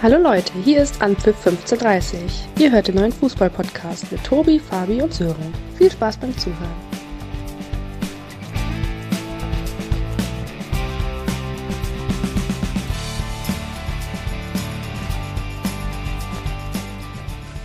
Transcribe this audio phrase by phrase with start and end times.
[0.00, 2.20] Hallo Leute, hier ist Anpfiff 1530.
[2.60, 5.52] Ihr hört den neuen Fußball-Podcast mit Tobi, Fabi und Sören.
[5.76, 6.70] Viel Spaß beim Zuhören.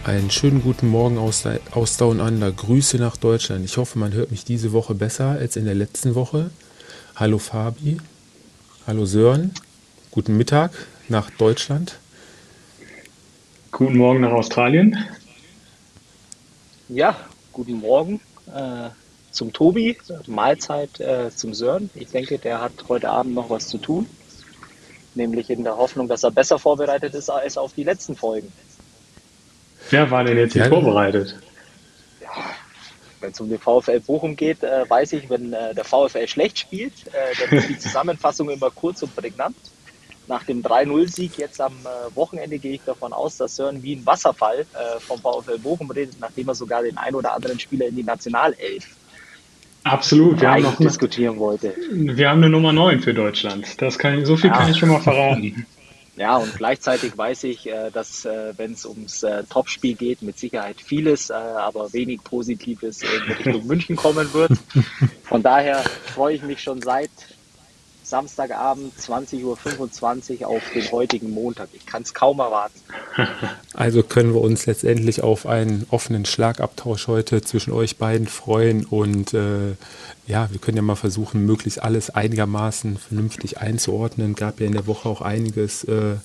[0.04, 2.52] Einen schönen guten Morgen aus, aus Down Under.
[2.52, 3.63] Grüße nach Deutschland.
[3.63, 6.50] Ich hoffe, man hört mich diese Woche besser als in der letzten Woche.
[7.15, 8.00] Hallo Fabi.
[8.88, 9.52] Hallo Sören.
[10.09, 10.71] Guten Mittag
[11.09, 12.00] nach Deutschland.
[13.73, 14.95] Guten Morgen nach Australien.
[16.89, 17.18] Ja,
[17.51, 18.21] guten Morgen
[18.54, 18.89] äh,
[19.31, 21.89] zum Tobi, Mahlzeit äh, zum Sören.
[21.95, 24.05] Ich denke, der hat heute Abend noch was zu tun,
[25.15, 28.54] nämlich in der Hoffnung, dass er besser vorbereitet ist als auf die letzten Folgen.
[29.89, 31.36] Wer war denn jetzt nicht vorbereitet?
[32.22, 32.30] Ja,
[33.22, 36.59] wenn es um den VfL Bochum geht, äh, weiß ich, wenn äh, der VfL schlecht
[36.59, 39.55] spielt, äh, dann ist die Zusammenfassung immer kurz und prägnant
[40.27, 44.06] nach dem 3-0-Sieg jetzt am äh, Wochenende gehe ich davon aus, dass Sören wie ein
[44.06, 47.95] Wasserfall äh, vom VfL Bochum redet, nachdem er sogar den ein oder anderen Spieler in
[47.95, 48.88] die Nationalelf
[49.83, 51.75] Absolut, wir haben noch diskutieren wollte.
[51.92, 53.81] Wir haben eine Nummer 9 für Deutschland.
[53.81, 54.58] Das kann, so viel ja.
[54.58, 55.66] kann ich schon mal verraten.
[56.16, 60.38] Ja, und gleichzeitig weiß ich, äh, dass, äh, wenn es ums äh, Topspiel geht, mit
[60.38, 64.52] Sicherheit vieles, aber wenig Positives in Richtung München kommen wird.
[65.23, 65.83] Von daher
[66.14, 67.09] freue ich mich schon seit
[68.04, 71.70] Samstagabend 20.25 Uhr auf den heutigen Montag.
[71.73, 72.80] Ich kann es kaum erwarten.
[73.76, 79.34] Also können wir uns letztendlich auf einen offenen Schlagabtausch heute zwischen euch beiden freuen und
[79.34, 79.72] äh,
[80.28, 84.36] ja, wir können ja mal versuchen, möglichst alles einigermaßen vernünftig einzuordnen.
[84.36, 86.17] Gab ja in der Woche auch einiges äh,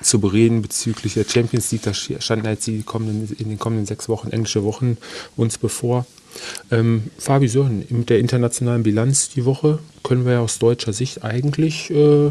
[0.00, 1.82] zu bereden bezüglich der Champions League.
[1.82, 4.96] Da standen jetzt die kommenden, in den kommenden sechs Wochen englische Wochen
[5.36, 6.06] uns bevor.
[6.70, 11.24] Ähm, Fabi Sören, mit der internationalen Bilanz die Woche können wir ja aus deutscher Sicht
[11.24, 12.30] eigentlich äh,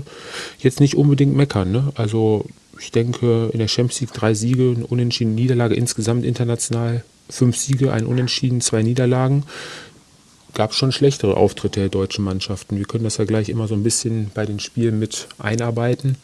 [0.59, 1.71] jetzt nicht unbedingt meckern.
[1.71, 1.91] Ne?
[1.95, 2.45] Also
[2.79, 7.91] ich denke, in der Champions League drei Siege, eine unentschiedene Niederlage, insgesamt international fünf Siege,
[7.91, 9.43] ein Unentschieden, zwei Niederlagen.
[10.53, 12.77] Gab schon schlechtere Auftritte der deutschen Mannschaften.
[12.77, 16.17] Wir können das ja gleich immer so ein bisschen bei den Spielen mit einarbeiten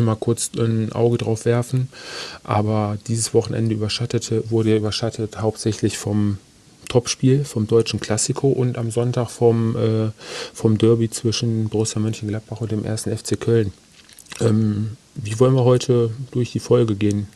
[0.00, 1.88] mal kurz ein Auge drauf werfen.
[2.44, 6.38] Aber dieses Wochenende überschattete, wurde überschattet hauptsächlich vom
[6.88, 10.10] Topspiel vom deutschen Klassiko und am Sonntag vom, äh,
[10.52, 13.72] vom Derby zwischen Borussia Mönchengladbach und dem ersten FC Köln.
[14.40, 17.28] Ähm, wie wollen wir heute durch die Folge gehen?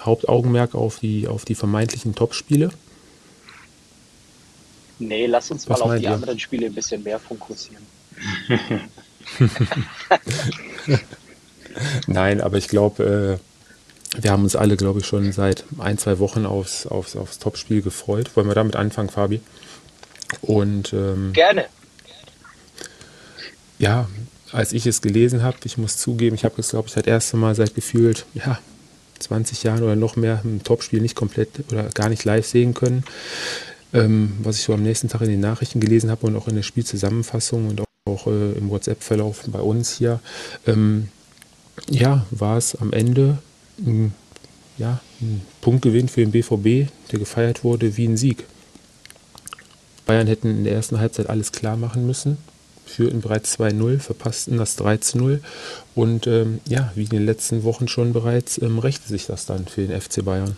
[0.00, 2.70] Hauptaugenmerk auf die, auf die vermeintlichen Topspiele?
[4.98, 6.12] Nee, lass uns Was mal auf die ihr?
[6.12, 7.84] anderen Spiele ein bisschen mehr fokussieren.
[12.06, 13.47] Nein, aber ich glaube, äh,
[14.16, 17.82] wir haben uns alle, glaube ich, schon seit ein, zwei Wochen aufs, aufs, aufs Topspiel
[17.82, 18.36] gefreut.
[18.36, 19.40] Wollen wir damit anfangen, Fabi?
[20.40, 21.66] Und ähm, gerne.
[23.78, 24.08] Ja,
[24.50, 27.36] als ich es gelesen habe, ich muss zugeben, ich habe es, glaube ich, das erste
[27.36, 28.58] Mal seit gefühlt, ja,
[29.18, 33.04] 20 Jahren oder noch mehr ein Topspiel nicht komplett oder gar nicht live sehen können.
[33.92, 36.56] Ähm, was ich so am nächsten Tag in den Nachrichten gelesen habe und auch in
[36.56, 40.20] der Spielzusammenfassung und auch, auch äh, im WhatsApp-Verlauf bei uns hier,
[40.66, 41.08] ähm,
[41.88, 43.38] ja, war es am Ende
[43.78, 44.14] ein,
[44.76, 48.44] ja, ein Punktgewinn für den BVB, der gefeiert wurde wie ein Sieg.
[50.06, 52.38] Bayern hätten in der ersten Halbzeit alles klar machen müssen,
[52.86, 55.40] führten bereits 2-0, verpassten das 3-0
[55.94, 59.66] und ähm, ja, wie in den letzten Wochen schon bereits, ähm, rächte sich das dann
[59.66, 60.56] für den FC Bayern.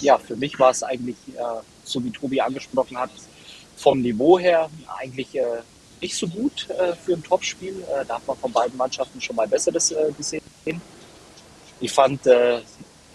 [0.00, 1.42] Ja, für mich war es eigentlich, äh,
[1.84, 3.10] so wie Tobi angesprochen hat,
[3.76, 5.44] vom Niveau her eigentlich äh,
[6.00, 7.74] nicht so gut äh, für ein Topspiel.
[7.82, 10.42] Äh, da hat man von beiden Mannschaften schon mal Besseres äh, gesehen.
[11.80, 12.60] Ich fand äh,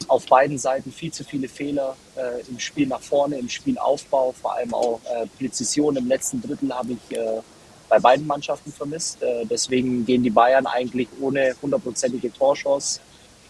[0.08, 4.56] auf beiden Seiten viel zu viele Fehler äh, im Spiel nach vorne, im Spielaufbau, vor
[4.56, 7.42] allem auch äh, Präzision im letzten Drittel habe ich äh,
[7.90, 9.22] bei beiden Mannschaften vermisst.
[9.22, 13.00] Äh, deswegen gehen die Bayern eigentlich ohne hundertprozentige Torchance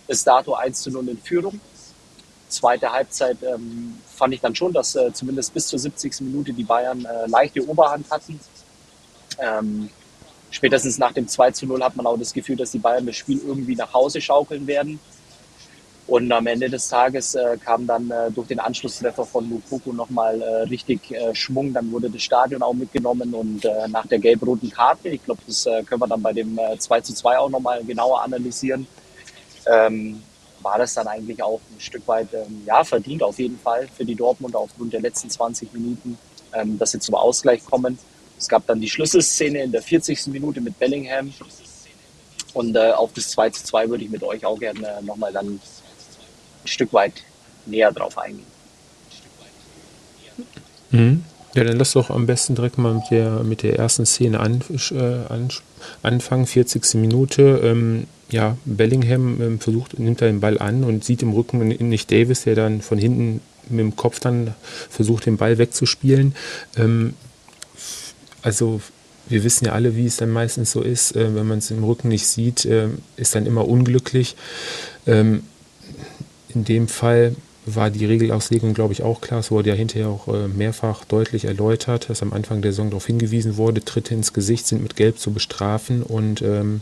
[0.08, 1.60] bis dato 1 zu 0 in Führung.
[2.48, 6.22] Zweite Halbzeit ähm, fand ich dann schon, dass äh, zumindest bis zur 70.
[6.22, 8.40] Minute die Bayern äh, leichte Oberhand hatten.
[9.40, 9.90] Ähm,
[10.56, 13.18] spätestens nach dem 2 zu 0 hat man auch das Gefühl, dass die Bayern das
[13.18, 15.00] Spiel irgendwie nach Hause schaukeln werden.
[16.08, 20.40] Und am Ende des Tages äh, kam dann äh, durch den Anschlusstreffer von Mukoko nochmal
[20.40, 21.74] äh, richtig äh, Schwung.
[21.74, 25.66] Dann wurde das Stadion auch mitgenommen und äh, nach der gelb-roten Karte, ich glaube, das
[25.66, 28.88] äh, können wir dann bei dem äh, 2 zu 2 auch nochmal genauer analysieren,
[29.66, 30.22] ähm,
[30.62, 34.06] war das dann eigentlich auch ein Stück weit, ähm, ja, verdient auf jeden Fall für
[34.06, 36.20] die Dortmunder aufgrund der letzten 20 Minuten,
[36.54, 37.98] ähm, dass sie zum Ausgleich kommen.
[38.38, 40.28] Es gab dann die Schlüsselszene in der 40.
[40.28, 41.34] Minute mit Bellingham.
[42.54, 45.48] Und äh, auf das 2 zu 2 würde ich mit euch auch gerne nochmal dann
[45.48, 45.62] ein
[46.66, 47.14] Stück weit
[47.66, 48.48] näher drauf eingehen.
[50.92, 51.24] Mhm.
[51.54, 54.62] Ja, dann lass doch am besten direkt mal mit der, mit der ersten Szene an,
[54.92, 54.98] äh,
[55.30, 55.48] an,
[56.04, 56.96] anfangen, 40.
[56.96, 57.62] Minute.
[57.64, 62.12] Ähm, ja, Bellingham ähm, versucht, nimmt er den Ball an und sieht im Rücken nicht
[62.12, 63.40] Davis, der dann von hinten
[63.70, 64.54] mit dem Kopf dann
[64.90, 66.36] versucht, den Ball wegzuspielen.
[66.78, 67.14] Ähm,
[68.46, 68.80] also
[69.28, 71.84] wir wissen ja alle, wie es dann meistens so ist, äh, wenn man es im
[71.84, 74.36] Rücken nicht sieht, äh, ist dann immer unglücklich.
[75.08, 75.44] Ähm,
[76.50, 79.40] in dem Fall war die Regelauslegung, glaube ich, auch klar.
[79.40, 83.08] Es wurde ja hinterher auch äh, mehrfach deutlich erläutert, dass am Anfang der Saison darauf
[83.08, 86.82] hingewiesen wurde, Tritte ins Gesicht sind mit Gelb zu bestrafen und ähm,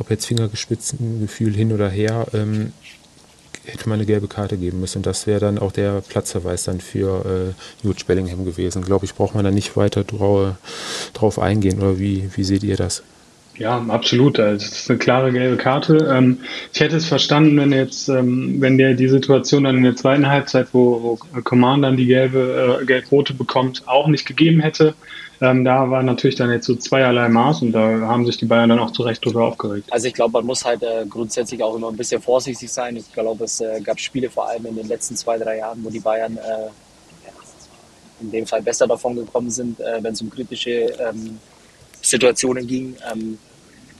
[0.00, 2.72] ob jetzt Fingergespitzengefühl hin oder her, ähm,
[3.66, 5.02] hätte man eine gelbe Karte geben müssen.
[5.02, 8.82] Das wäre dann auch der Platzverweis dann für äh, Jude Bellingham gewesen.
[8.82, 10.56] Glaube ich, braucht man da nicht weiter drau
[11.12, 11.78] drauf eingehen.
[11.78, 13.02] Oder wie, wie seht ihr das?
[13.58, 14.38] Ja, absolut.
[14.38, 16.12] Also, das ist eine klare gelbe Karte.
[16.12, 16.38] Ähm,
[16.72, 20.28] ich hätte es verstanden, wenn jetzt, ähm, wenn der die Situation dann in der zweiten
[20.28, 24.94] Halbzeit, wo, wo Command dann die gelbe, äh, gelb-rote bekommt, auch nicht gegeben hätte.
[25.40, 28.70] Ähm, da war natürlich dann jetzt so zweierlei Maß und da haben sich die Bayern
[28.70, 29.92] dann auch zu Recht drüber aufgeregt.
[29.92, 32.96] Also ich glaube, man muss halt äh, grundsätzlich auch immer ein bisschen vorsichtig sein.
[32.96, 35.90] Ich glaube, es äh, gab Spiele vor allem in den letzten zwei, drei Jahren, wo
[35.90, 36.70] die Bayern äh,
[38.20, 41.38] in dem Fall besser davon gekommen sind, äh, wenn es um kritische ähm,
[42.00, 42.96] Situationen ging.
[43.12, 43.38] Ähm,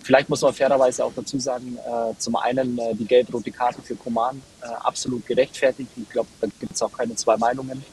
[0.03, 3.94] vielleicht muss man fairerweise auch dazu sagen, äh, zum einen äh, die gelb-rote Karte für
[3.94, 4.41] Koman
[4.83, 5.91] absolut gerechtfertigt.
[5.97, 7.85] Ich glaube, da gibt es auch keine zwei Meinungen.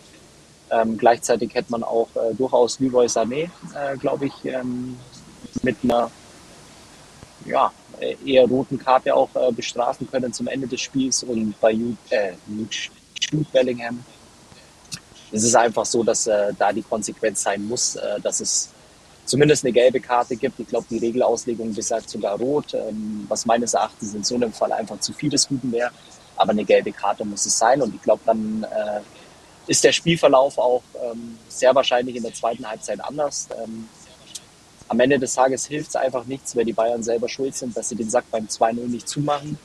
[0.74, 4.98] Ähm, gleichzeitig hätte man auch äh, durchaus Leroy Sané, äh, glaube ich, ähm,
[5.62, 6.10] mit einer
[7.46, 7.72] ja,
[8.26, 11.24] eher roten Karte auch äh, bestrafen können zum Ende des Spiels.
[11.24, 12.34] Und bei Jude, äh,
[13.32, 14.04] Jude Bellingham
[15.34, 18.70] ist es einfach so, dass äh, da die Konsequenz sein muss, äh, dass es
[19.26, 20.60] zumindest eine gelbe Karte gibt.
[20.60, 24.72] Ich glaube, die Regelauslegung besagt sogar rot, ähm, was meines Erachtens in so einem Fall
[24.72, 25.92] einfach zu viel des Guten wäre.
[26.36, 27.82] Aber eine gelbe Karte muss es sein.
[27.82, 29.02] Und ich glaube, dann äh,
[29.68, 33.48] ist der Spielverlauf auch ähm, sehr wahrscheinlich in der zweiten Halbzeit anders.
[33.64, 33.88] Ähm,
[34.90, 37.90] am Ende des Tages hilft es einfach nichts, wenn die Bayern selber schuld sind, dass
[37.90, 39.58] sie den Sack beim 2-0 nicht zumachen.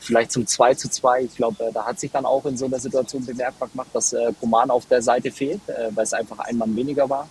[0.00, 1.22] Vielleicht zum 2 zu 2.
[1.22, 4.32] Ich glaube, da hat sich dann auch in so einer Situation bemerkbar gemacht, dass äh,
[4.40, 7.28] auf der Seite fehlt, äh, weil es einfach ein Mann weniger war.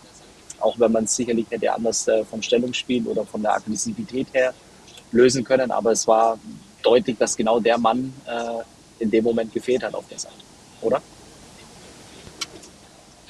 [0.59, 4.53] Auch wenn man es sicherlich hätte anders äh, vom Stellungsspiel oder von der Aggressivität her
[5.11, 5.71] lösen können.
[5.71, 6.37] Aber es war
[6.83, 10.35] deutlich, dass genau der Mann äh, in dem Moment gefehlt hat auf der Seite.
[10.81, 11.01] Oder?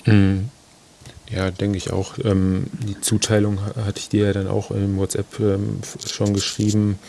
[0.05, 0.49] Mhm.
[1.33, 2.17] Ja, denke ich auch.
[2.23, 6.99] Ähm, die Zuteilung hatte ich dir ja dann auch im WhatsApp ähm, schon geschrieben.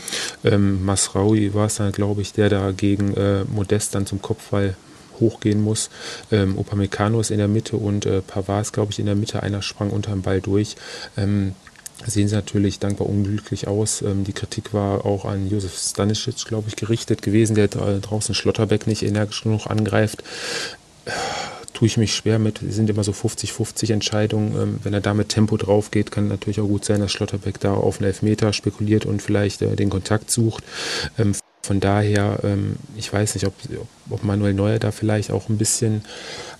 [0.45, 4.77] Ähm, Masraui war es dann, glaube ich, der da gegen äh, Modest dann zum Kopfball
[5.19, 5.91] hochgehen muss.
[6.31, 9.43] Ähm, Upamecano ist in der Mitte und äh, Pavard ist, glaube ich, in der Mitte.
[9.43, 10.77] Einer sprang unter dem Ball durch.
[11.17, 11.57] Ähm,
[12.07, 14.03] sehen sie natürlich dankbar unglücklich aus.
[14.03, 18.87] Ähm, die Kritik war auch an Josef Stanisic, glaube ich, gerichtet gewesen, der draußen Schlotterbeck
[18.87, 20.23] nicht energisch genug angreift
[21.73, 22.63] tue ich mich schwer mit.
[22.63, 24.55] Es sind immer so 50-50 Entscheidungen.
[24.61, 27.61] Ähm, wenn er da mit Tempo drauf geht, kann natürlich auch gut sein, dass Schlotterbeck
[27.61, 30.65] da auf einen Elfmeter spekuliert und vielleicht äh, den Kontakt sucht.
[31.19, 33.55] Ähm, von daher, ähm, ich weiß nicht, ob,
[34.11, 36.03] ob Manuel Neuer da vielleicht auch ein bisschen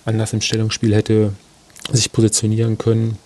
[0.05, 1.33] anders im Stellungsspiel hätte
[1.91, 3.17] sich positionieren können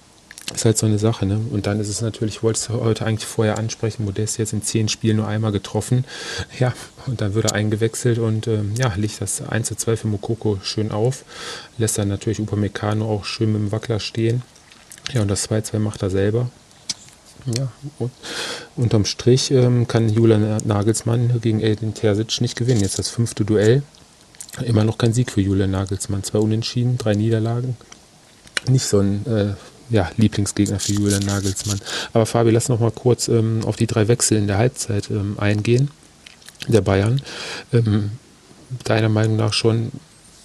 [0.53, 1.39] ist halt so eine Sache, ne?
[1.51, 4.61] Und dann ist es natürlich, ich wollte es heute eigentlich vorher ansprechen, Modest jetzt in
[4.61, 6.05] zehn Spielen nur einmal getroffen.
[6.59, 6.73] Ja,
[7.05, 10.59] und dann wird er eingewechselt und ähm, ja, liegt das 1 zu 2 für Mokoko
[10.63, 11.23] schön auf.
[11.77, 14.41] Lässt dann natürlich Upamecano auch schön mit dem Wackler stehen.
[15.13, 16.49] Ja, und das 2-2 macht er selber.
[17.45, 18.11] Ja, und
[18.75, 22.81] unterm Strich ähm, kann Julian Nagelsmann gegen Edin Terzic nicht gewinnen.
[22.81, 23.83] Jetzt das fünfte Duell.
[24.65, 26.23] Immer noch kein Sieg für Julian Nagelsmann.
[26.23, 27.77] Zwei Unentschieden, drei Niederlagen.
[28.67, 29.53] Nicht so ein äh,
[29.89, 31.79] ja, Lieblingsgegner für Julian Nagelsmann.
[32.13, 35.37] Aber Fabi, lass noch mal kurz ähm, auf die drei Wechsel in der Halbzeit ähm,
[35.39, 35.91] eingehen,
[36.67, 37.21] der Bayern.
[37.73, 38.11] Ähm,
[38.83, 39.91] deiner Meinung nach schon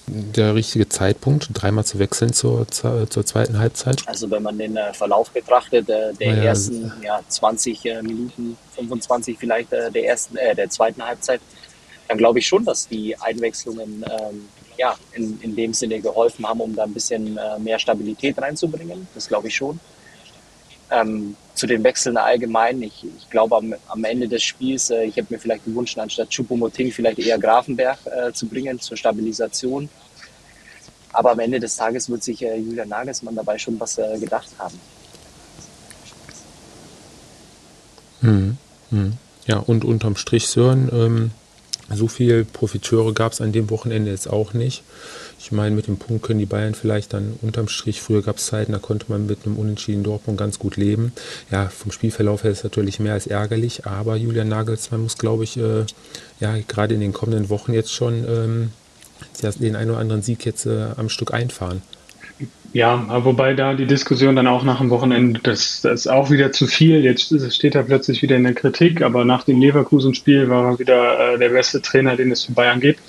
[0.07, 4.03] der richtige Zeitpunkt, dreimal zu wechseln zur, zur zweiten Halbzeit?
[4.07, 8.57] Also wenn man den äh, Verlauf betrachtet, äh, der ja, ersten ja, 20 äh, Minuten,
[8.75, 11.41] 25 vielleicht der ersten, der zweiten Halbzeit,
[12.09, 16.61] dann glaube ich schon, dass die Einwechslungen ähm, ja, in, in dem Sinne geholfen haben,
[16.61, 19.07] um da ein bisschen äh, mehr Stabilität reinzubringen.
[19.15, 19.79] Das glaube ich schon.
[20.91, 25.17] Ähm, zu den Wechseln allgemein, ich, ich glaube am, am Ende des Spiels, äh, ich
[25.17, 29.89] hätte mir vielleicht gewünscht, anstatt Choupo-Moting vielleicht eher Grafenberg äh, zu bringen zur Stabilisation.
[31.13, 34.51] Aber am Ende des Tages wird sich äh, Julian Nagelsmann dabei schon was äh, gedacht
[34.59, 34.81] haben.
[38.21, 38.57] Hm,
[38.91, 39.13] hm.
[39.47, 41.31] Ja, und unterm Strich, Sören, ähm,
[41.95, 44.83] so viele Profiteure gab es an dem Wochenende jetzt auch nicht.
[45.39, 48.47] Ich meine, mit dem Punkt können die Bayern vielleicht dann unterm Strich, früher gab es
[48.47, 51.13] Zeiten, da konnte man mit einem unentschiedenen Dortmund ganz gut leben.
[51.51, 55.45] Ja, vom Spielverlauf her ist es natürlich mehr als ärgerlich, aber Julian Nagelsmann muss, glaube
[55.45, 55.85] ich, äh,
[56.39, 58.71] ja, gerade in den kommenden Wochen jetzt schon ähm,
[59.43, 61.83] den einen oder anderen Sieg jetzt äh, am Stück einfahren.
[62.73, 66.53] Ja, wobei da die Diskussion dann auch nach dem Wochenende, das, das ist auch wieder
[66.53, 67.05] zu viel.
[67.05, 71.35] Jetzt steht er plötzlich wieder in der Kritik, aber nach dem Leverkusen-Spiel war er wieder
[71.35, 73.01] äh, der beste Trainer, den es für Bayern gibt.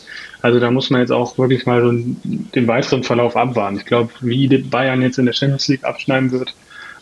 [0.42, 3.78] Also da muss man jetzt auch wirklich mal so den weiteren Verlauf abwarten.
[3.78, 6.54] Ich glaube, wie Bayern jetzt in der Champions League abschneiden wird,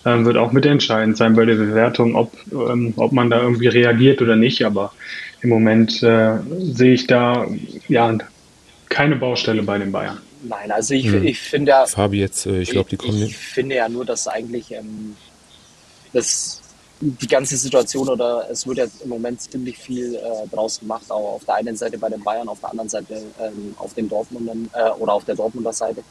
[0.05, 4.21] ähm, wird auch mitentscheidend sein bei der Bewertung, ob, ähm, ob man da irgendwie reagiert
[4.21, 4.63] oder nicht.
[4.63, 4.93] Aber
[5.41, 7.47] im Moment äh, sehe ich da
[7.87, 8.15] ja
[8.89, 10.19] keine Baustelle bei den Bayern.
[10.43, 11.25] Nein, also ich, hm.
[11.25, 11.85] ich finde ja.
[11.85, 13.21] Fabi jetzt, äh, ich glaube, die kommen.
[13.23, 15.15] Ich finde ja nur, dass eigentlich ähm,
[16.13, 16.61] das,
[16.99, 21.35] die ganze Situation oder es wird ja im Moment ziemlich viel äh, draus gemacht, auch
[21.35, 24.69] auf der einen Seite bei den Bayern, auf der anderen Seite ähm, auf den Dortmundern
[24.73, 26.03] äh, oder auf der Dortmunder Seite.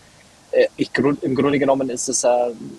[0.53, 0.91] Äh, ich,
[1.23, 2.29] Im Grunde genommen ist es äh,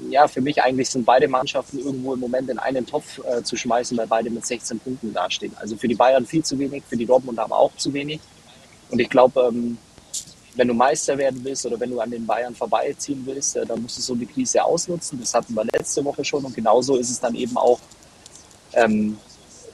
[0.10, 3.55] ja für mich eigentlich sind beide Mannschaften irgendwo im Moment in einen Topf äh, zu
[3.55, 5.53] schmeißen, weil beide mit 16 Punkten dastehen.
[5.58, 8.20] Also für die Bayern viel zu wenig, für die Dortmunder aber auch zu wenig.
[8.89, 9.77] Und ich glaube, ähm,
[10.55, 13.81] wenn du Meister werden willst oder wenn du an den Bayern vorbeiziehen willst, äh, dann
[13.81, 15.20] musst du so eine Krise ausnutzen.
[15.20, 17.79] Das hatten wir letzte Woche schon und genauso ist es dann eben auch.
[18.74, 19.17] Ähm,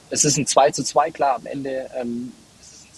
[0.09, 2.31] es ist ein 2 zu 2, klar, am Ende ähm,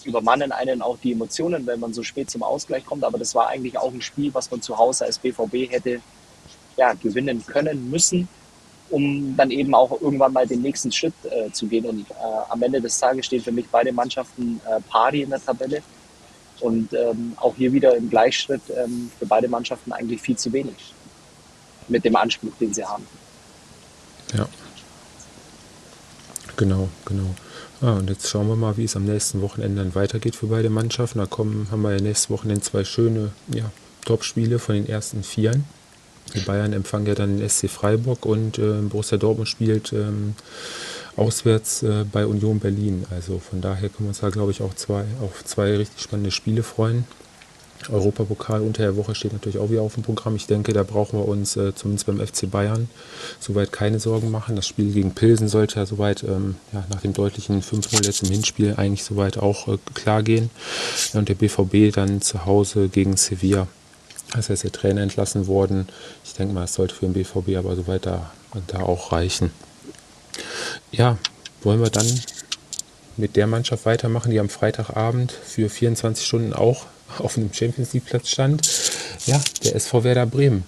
[0.04, 3.48] übermannen einen auch die Emotionen, wenn man so spät zum Ausgleich kommt, aber das war
[3.48, 6.00] eigentlich auch ein Spiel, was man zu Hause als BVB hätte
[6.76, 8.28] ja, gewinnen können müssen,
[8.90, 11.84] um dann eben auch irgendwann mal den nächsten Schritt äh, zu gehen.
[11.84, 12.14] Und äh,
[12.48, 15.82] am Ende des Tages stehen für mich beide Mannschaften äh, pari in der Tabelle.
[16.60, 20.94] Und ähm, auch hier wieder im Gleichschritt ähm, für beide Mannschaften eigentlich viel zu wenig
[21.88, 23.06] mit dem Anspruch, den sie haben.
[24.36, 24.48] Ja.
[26.56, 27.34] Genau, genau.
[27.80, 30.68] Ah, und jetzt schauen wir mal, wie es am nächsten Wochenende dann weitergeht für beide
[30.68, 31.18] Mannschaften.
[31.18, 33.70] Da kommen, haben wir ja nächstes Wochenende zwei schöne ja,
[34.04, 35.64] Top-Spiele von den ersten Vieren.
[36.34, 40.34] Die Bayern empfangen ja dann den SC Freiburg und äh, Borussia Dortmund spielt ähm,
[41.16, 43.04] auswärts äh, bei Union Berlin.
[43.10, 46.30] Also von daher können wir uns da, glaube ich, auch zwei, auf zwei richtig spannende
[46.30, 47.04] Spiele freuen.
[47.88, 50.36] Europapokal unter der Woche steht natürlich auch wieder auf dem Programm.
[50.36, 52.90] Ich denke, da brauchen wir uns äh, zumindest beim FC Bayern
[53.38, 54.56] soweit keine Sorgen machen.
[54.56, 58.30] Das Spiel gegen Pilsen sollte ja soweit ähm, ja, nach dem deutlichen 5-0 jetzt im
[58.30, 60.50] Hinspiel eigentlich soweit auch äh, klar gehen.
[61.12, 63.66] Ja, und der BVB dann zu Hause gegen Sevilla.
[64.34, 65.88] Das heißt, der Trainer entlassen worden.
[66.24, 68.30] Ich denke mal, es sollte für den BVB aber soweit da,
[68.68, 69.50] da auch reichen.
[70.92, 71.18] Ja,
[71.62, 72.20] wollen wir dann
[73.16, 76.86] mit der Mannschaft weitermachen, die am Freitagabend für 24 Stunden auch
[77.18, 78.68] auf einem Champions League Platz stand.
[79.26, 80.64] Ja, der SV Werder Bremen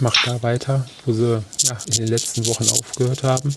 [0.00, 3.54] macht da weiter, wo sie ja, in den letzten Wochen aufgehört haben.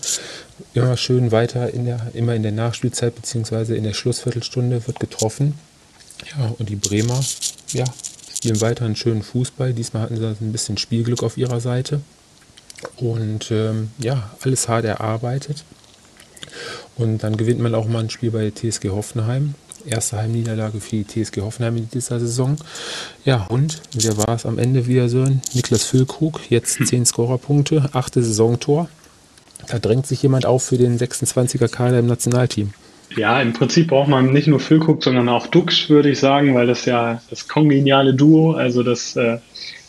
[0.74, 3.76] Immer schön weiter in der, immer in der Nachspielzeit bzw.
[3.76, 5.58] in der Schlussviertelstunde wird getroffen.
[6.36, 7.20] Ja, und die Bremer,
[7.72, 7.84] ja,
[8.34, 9.72] spielen weiter einen schönen Fußball.
[9.72, 12.00] Diesmal hatten sie ein bisschen Spielglück auf ihrer Seite.
[12.96, 15.64] Und ähm, ja, alles hart erarbeitet.
[16.96, 19.54] Und dann gewinnt man auch mal ein Spiel bei TSG Hoffenheim.
[19.86, 22.56] Erste Heimniederlage für die TSG Hoffenheim in dieser Saison.
[23.24, 25.24] Ja, und wer war es am Ende wieder so?
[25.54, 28.88] Niklas Füllkrug, jetzt 10 Scorerpunkte, achte Saisontor.
[29.68, 32.72] Da drängt sich jemand auf für den 26er Kader im Nationalteam.
[33.16, 36.66] Ja, im Prinzip braucht man nicht nur Füllkrug, sondern auch Dux, würde ich sagen, weil
[36.66, 39.38] das ja das kongeniale Duo, also das äh,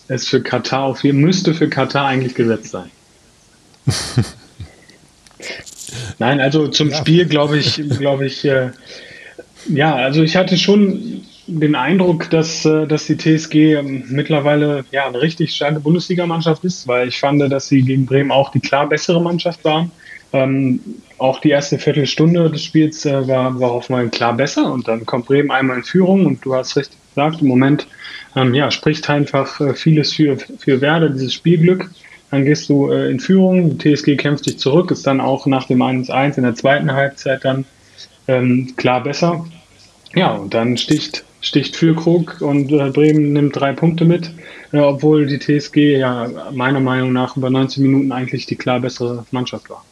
[0.09, 2.89] ist für Katar auf jeden müsste für Katar eigentlich gesetzt sein.
[6.19, 6.97] Nein, also zum ja.
[6.97, 8.71] Spiel glaube ich, glaube ich, äh,
[9.69, 15.07] ja, also ich hatte schon den Eindruck, dass, äh, dass die TSG ähm, mittlerweile ja
[15.07, 18.87] eine richtig starke Bundesligamannschaft ist, weil ich fand, dass sie gegen Bremen auch die klar
[18.89, 19.91] bessere Mannschaft waren.
[20.33, 20.81] Ähm,
[21.17, 25.05] auch die erste Viertelstunde des Spiels äh, war, war auf mal klar besser und dann
[25.05, 27.87] kommt Bremen einmal in Führung und du hast richtig gesagt, im Moment
[28.35, 31.89] ähm, ja, spricht einfach äh, vieles für, für Werder, dieses Spielglück.
[32.31, 35.81] Dann gehst du äh, in Führung, TSG kämpft dich zurück, ist dann auch nach dem
[35.81, 37.65] 1-1 in der zweiten Halbzeit dann
[38.27, 39.45] ähm, klar besser.
[40.15, 44.31] Ja, und dann sticht, sticht Füllkrug und äh, Bremen nimmt drei Punkte mit,
[44.71, 49.25] äh, obwohl die TSG ja meiner Meinung nach über 90 Minuten eigentlich die klar bessere
[49.31, 49.83] Mannschaft war.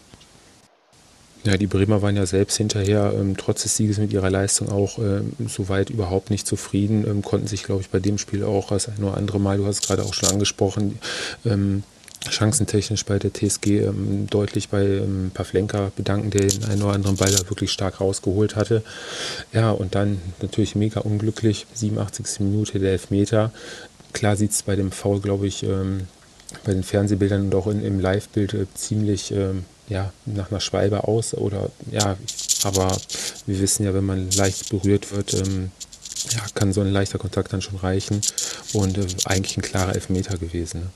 [1.46, 4.98] Ja, die Bremer waren ja selbst hinterher ähm, trotz des Sieges mit ihrer Leistung auch
[4.98, 8.90] ähm, soweit überhaupt nicht zufrieden, ähm, konnten sich, glaube ich, bei dem Spiel auch das
[8.90, 10.98] ein oder andere Mal, du hast es gerade auch schon angesprochen,
[11.46, 11.84] ähm,
[12.28, 17.18] chancentechnisch bei der TSG ähm, deutlich bei ähm, Pavlenka bedanken, der den einen oder anderen
[17.18, 18.82] Ball da wirklich stark rausgeholt hatte.
[19.54, 22.40] Ja, und dann natürlich mega unglücklich, 87.
[22.40, 23.52] Minute der Elfmeter.
[24.14, 26.08] Klar sieht es bei dem Foul, glaube ich, ähm,
[26.64, 31.08] bei den Fernsehbildern und auch in, im Live-Bild äh, ziemlich ähm, ja, nach einer Schwalbe
[31.08, 32.18] aus oder ja,
[32.64, 32.98] aber
[33.46, 35.72] wir wissen ja, wenn man leicht berührt wird, ähm,
[36.32, 38.22] ja, kann so ein leichter Kontakt dann schon reichen
[38.74, 40.82] und äh, eigentlich ein klarer Elfmeter gewesen.
[40.82, 40.88] Ne?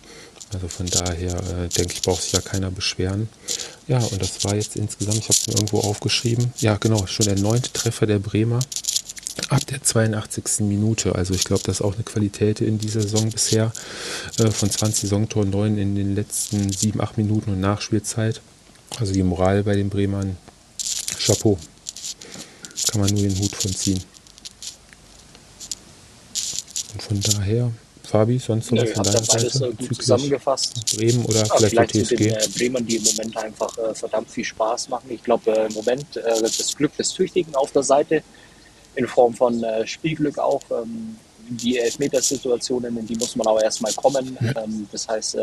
[0.53, 3.29] Also von daher äh, denke ich, braucht sich ja keiner beschweren.
[3.88, 7.27] Ja, und das war jetzt insgesamt, ich habe es mir irgendwo aufgeschrieben, ja genau, schon
[7.27, 8.60] der neunte Treffer der Bremer
[9.50, 10.62] ab der 82.
[10.62, 11.15] Minute.
[11.15, 13.72] Also ich glaube, das ist auch eine Qualität in dieser Saison bisher.
[14.38, 18.41] Äh, von 20 Saisontoren 9 in den letzten 7, 8 Minuten und Nachspielzeit.
[18.98, 20.38] Also die Moral bei den Bremern,
[21.19, 21.58] Chapeau.
[22.91, 24.03] Kann man nur den Hut von ziehen.
[26.93, 27.72] Und von daher,
[28.03, 29.65] Fabi, sonst noch was von deiner Seite?
[29.65, 30.96] Äh, gut zusammengefasst.
[30.96, 32.15] Bremen oder ja, vielleicht, vielleicht TSG?
[32.15, 35.05] Den, äh, Bremen, die im Moment einfach äh, verdammt viel Spaß machen.
[35.10, 38.24] Ich glaube, äh, im Moment äh, das Glück des Tüchtigen auf der Seite
[38.96, 40.63] in Form von äh, Spielglück auch.
[40.72, 41.15] Ähm,
[41.51, 44.38] die Elfmetersituationen, in die muss man aber erstmal kommen.
[44.41, 44.63] Ja.
[44.63, 45.38] Ähm, das heißt,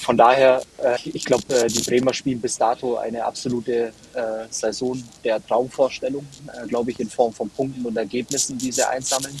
[0.00, 5.00] von daher, äh, ich glaube, äh, die Bremer spielen bis dato eine absolute äh, Saison
[5.22, 9.36] der Traumvorstellung, äh, glaube ich, in Form von Punkten und Ergebnissen, die sie einsammeln.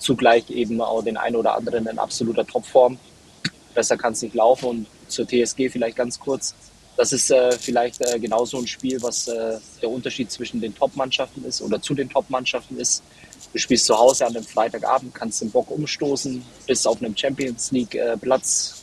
[0.00, 2.98] Zugleich eben auch den einen oder anderen in absoluter Topform.
[3.72, 4.68] Besser kann es nicht laufen.
[4.68, 6.52] Und zur TSG vielleicht ganz kurz.
[6.96, 11.62] Das ist äh, vielleicht äh, genauso ein Spiel, was der Unterschied zwischen den Top-Mannschaften ist
[11.62, 13.04] oder zu den Top-Mannschaften ist.
[13.52, 17.70] Du spielst zu Hause an einem Freitagabend, kannst den Bock umstoßen, bist auf einem Champions
[17.70, 18.75] League-Platz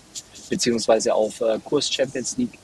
[0.53, 2.59] beziehungsweise auf äh, Kurs Champions League.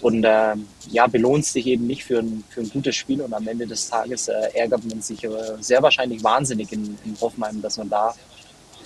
[0.00, 0.54] Und äh,
[0.90, 3.88] ja, belohnst dich eben nicht für ein, für ein gutes Spiel und am Ende des
[3.88, 5.30] Tages äh, ärgert man sich äh,
[5.60, 8.14] sehr wahrscheinlich wahnsinnig in, in Hoffenheim, dass man da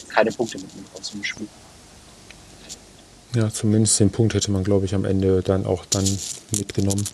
[0.08, 1.48] keine Punkte mitnimmt aus dem Spiel.
[3.34, 6.06] Ja, zumindest den Punkt hätte man, glaube ich, am Ende dann auch dann
[6.50, 7.04] mitgenommen.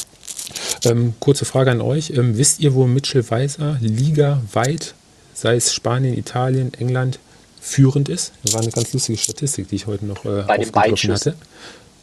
[0.84, 2.10] Ähm, kurze Frage an euch.
[2.10, 4.94] Ähm, wisst ihr, wo Mitchell Weiser Liga weit,
[5.32, 7.18] sei es Spanien, Italien, England,
[7.64, 8.32] führend ist.
[8.42, 11.34] Das war eine ganz lustige Statistik, die ich heute noch äh, aufgegriffen hatte.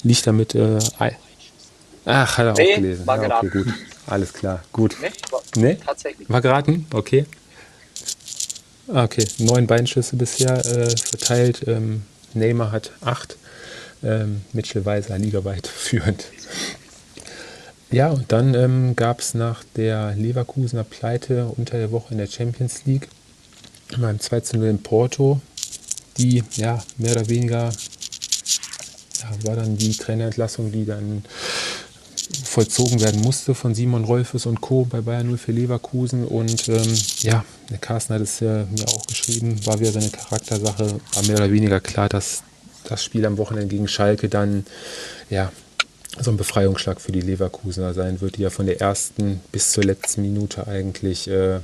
[0.03, 0.79] Liegt damit äh,
[2.05, 3.07] Ach, hat er nee, auch gelesen.
[3.07, 3.67] War ja, okay, gut.
[4.07, 4.97] Alles klar, gut.
[4.99, 5.77] Nee, war, nee?
[5.85, 6.27] tatsächlich.
[6.29, 6.87] War geraten?
[6.91, 7.25] Okay.
[8.87, 11.61] Okay, neun Beinschüsse bisher äh, verteilt.
[11.67, 12.01] Ähm,
[12.33, 13.37] Neymar hat acht.
[14.03, 16.25] Ähm, Mitchell Weiser ligaweit führend.
[17.91, 22.27] Ja, und dann ähm, gab es nach der Leverkusener Pleite unter der Woche in der
[22.27, 23.09] Champions League
[23.97, 25.41] beim 2 zu 0 in Porto
[26.17, 27.71] die ja mehr oder weniger
[29.21, 31.23] ja, war dann die Trainerentlassung, die dann
[32.43, 34.85] vollzogen werden musste von Simon Rolfes und Co.
[34.85, 36.25] bei Bayern 0 für Leverkusen.
[36.25, 40.99] Und ähm, ja, der Carsten hat es äh, mir auch geschrieben, war wieder seine Charaktersache,
[41.13, 42.43] war mehr oder weniger klar, dass
[42.83, 44.65] das Spiel am Wochenende gegen Schalke dann
[45.29, 45.51] ja
[46.19, 49.83] so ein Befreiungsschlag für die Leverkusener sein wird, die ja von der ersten bis zur
[49.83, 51.59] letzten Minute eigentlich äh,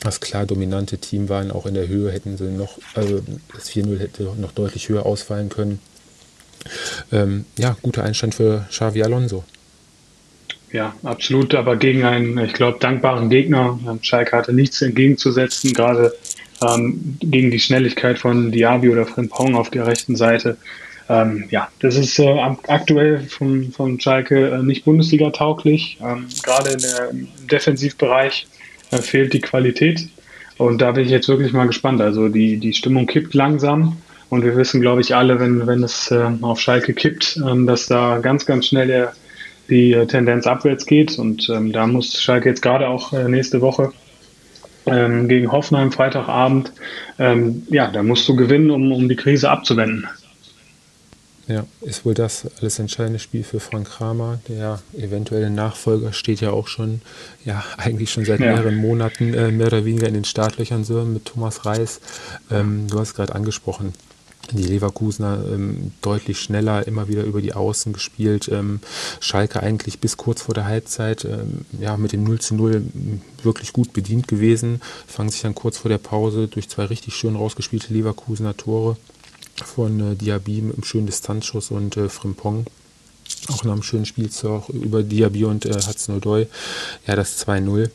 [0.00, 1.50] das klar dominante Team waren.
[1.50, 3.22] Auch in der Höhe hätten sie noch, also
[3.54, 5.80] das 4-0 hätte noch deutlich höher ausfallen können.
[7.12, 9.44] Ähm, ja, guter Einstand für Xavi Alonso.
[10.72, 13.78] Ja, absolut, aber gegen einen, ich glaube, dankbaren Gegner.
[13.86, 16.14] Ähm, Schalke hatte nichts entgegenzusetzen, gerade
[16.62, 20.58] ähm, gegen die Schnelligkeit von Diaby oder Frimpong auf der rechten Seite.
[21.08, 26.70] Ähm, ja, das ist äh, aktuell von, von Schalke äh, nicht Bundesliga tauglich, ähm, gerade
[26.70, 28.46] im Defensivbereich
[28.96, 30.08] fehlt die Qualität.
[30.56, 32.00] Und da bin ich jetzt wirklich mal gespannt.
[32.00, 33.96] Also die, die Stimmung kippt langsam.
[34.30, 37.86] Und wir wissen, glaube ich, alle, wenn, wenn es äh, auf Schalke kippt, ähm, dass
[37.86, 39.12] da ganz, ganz schnell der,
[39.70, 41.18] die äh, Tendenz abwärts geht.
[41.18, 43.92] Und ähm, da muss Schalke jetzt gerade auch äh, nächste Woche
[44.88, 46.72] ähm, gegen Hoffenheim Freitagabend,
[47.18, 50.06] ähm, ja, da musst du gewinnen, um, um die Krise abzuwenden.
[51.48, 54.38] Ja, ist wohl das alles entscheidende Spiel für Frank Kramer.
[54.48, 57.00] Der eventuelle Nachfolger steht ja auch schon,
[57.46, 58.52] ja, eigentlich schon seit ja.
[58.52, 62.00] mehreren Monaten äh, mehr oder weniger in den Startlöchern so mit Thomas Reis.
[62.50, 63.94] Ähm, du hast gerade angesprochen,
[64.50, 68.50] die Leverkusener ähm, deutlich schneller, immer wieder über die Außen gespielt.
[68.52, 68.80] Ähm,
[69.20, 72.82] Schalke eigentlich bis kurz vor der Halbzeit ähm, ja, mit dem 0 zu 0
[73.42, 74.82] wirklich gut bedient gewesen.
[75.06, 78.98] Fangen sich dann kurz vor der Pause durch zwei richtig schön rausgespielte Leverkusener Tore
[79.64, 82.66] von äh, Diaby mit einem schönen Distanzschuss und äh, Frimpong.
[83.48, 86.46] Auch nach einem schönen Spielzug über Diaby und äh, Hudson-Odoi.
[87.06, 87.90] Ja, das 2-0.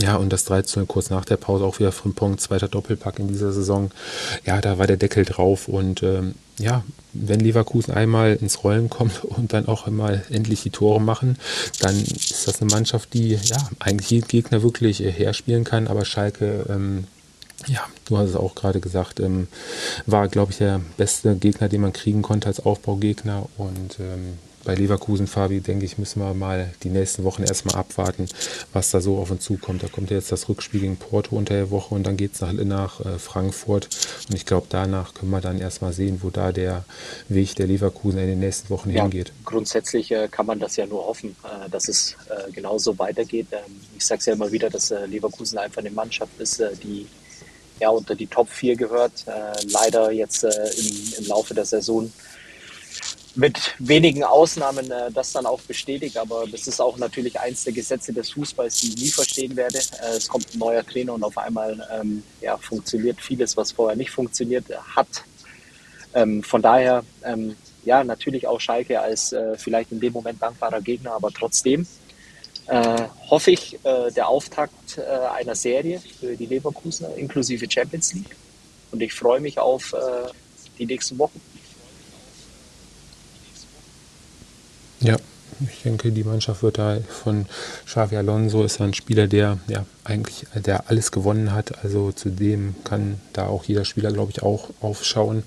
[0.00, 3.52] Ja, und das 13 kurz nach der Pause auch wieder Frimpong, zweiter Doppelpack in dieser
[3.52, 3.90] Saison.
[4.44, 9.24] Ja, da war der Deckel drauf und ähm, ja, wenn Leverkusen einmal ins Rollen kommt
[9.24, 11.36] und dann auch einmal endlich die Tore machen,
[11.80, 16.04] dann ist das eine Mannschaft, die ja eigentlich jeden Gegner wirklich äh, herspielen kann, aber
[16.04, 17.04] Schalke ähm,
[17.66, 19.48] ja, du hast es auch gerade gesagt, ähm,
[20.06, 23.48] war, glaube ich, der beste Gegner, den man kriegen konnte als Aufbaugegner.
[23.56, 28.28] Und ähm, bei Leverkusen, Fabi, denke ich, müssen wir mal die nächsten Wochen erstmal abwarten,
[28.72, 29.82] was da so auf uns zukommt.
[29.82, 32.52] Da kommt jetzt das Rückspiel gegen Porto unter der Woche und dann geht es nach,
[32.52, 33.88] nach äh, Frankfurt.
[34.28, 36.84] Und ich glaube, danach können wir dann erstmal sehen, wo da der
[37.28, 39.32] Weg der Leverkusen in den nächsten Wochen ja, hingeht.
[39.44, 43.46] Grundsätzlich äh, kann man das ja nur hoffen, äh, dass es äh, genauso weitergeht.
[43.52, 46.76] Ähm, ich sage es ja immer wieder, dass äh, Leverkusen einfach eine Mannschaft ist, äh,
[46.76, 47.06] die
[47.80, 49.12] ja, unter die Top 4 gehört.
[49.26, 52.10] Äh, leider jetzt äh, im, im Laufe der Saison
[53.34, 56.16] mit wenigen Ausnahmen äh, das dann auch bestätigt.
[56.16, 59.78] Aber das ist auch natürlich eins der Gesetze des Fußballs, die ich nie verstehen werde.
[59.78, 63.96] Äh, es kommt ein neuer Trainer und auf einmal ähm, ja, funktioniert vieles, was vorher
[63.96, 64.64] nicht funktioniert
[64.96, 65.24] hat.
[66.14, 70.80] Ähm, von daher, ähm, ja, natürlich auch Schalke als äh, vielleicht in dem Moment dankbarer
[70.80, 71.86] Gegner, aber trotzdem
[72.68, 78.36] äh, hoffe ich, äh, der Auftakt äh, einer Serie für die Leverkusener inklusive Champions League.
[78.90, 79.94] Und ich freue mich auf
[80.78, 81.38] die nächsten Wochen.
[85.00, 85.16] Ja,
[85.60, 87.44] ich denke, die Mannschaft wird da von
[87.84, 91.84] Xavi Alonso ist ein Spieler, der ja eigentlich der alles gewonnen hat.
[91.84, 95.42] Also zu dem kann da auch jeder Spieler, glaube ich, auch aufschauen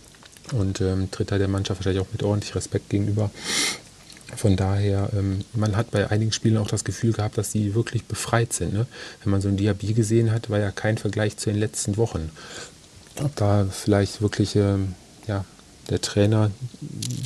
[0.51, 3.31] und ähm, tritt da der Mannschaft wahrscheinlich auch mit ordentlich Respekt gegenüber.
[4.36, 8.06] Von daher, ähm, man hat bei einigen Spielen auch das Gefühl gehabt, dass die wirklich
[8.06, 8.74] befreit sind.
[8.74, 8.86] Ne?
[9.24, 12.32] Wenn man so ein Diaby gesehen hat, war ja kein Vergleich zu den letzten Wochen.
[13.22, 14.96] Ob da vielleicht wirklich ähm,
[15.28, 15.46] ja,
[15.89, 16.52] der Trainer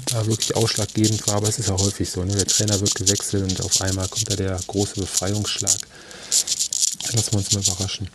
[0.08, 2.34] da wirklich ausschlaggebend war, aber es ist ja häufig so, ne?
[2.34, 5.78] der Trainer wird gewechselt und auf einmal kommt da der große Befreiungsschlag.
[7.14, 8.10] Lassen wir uns mal überraschen.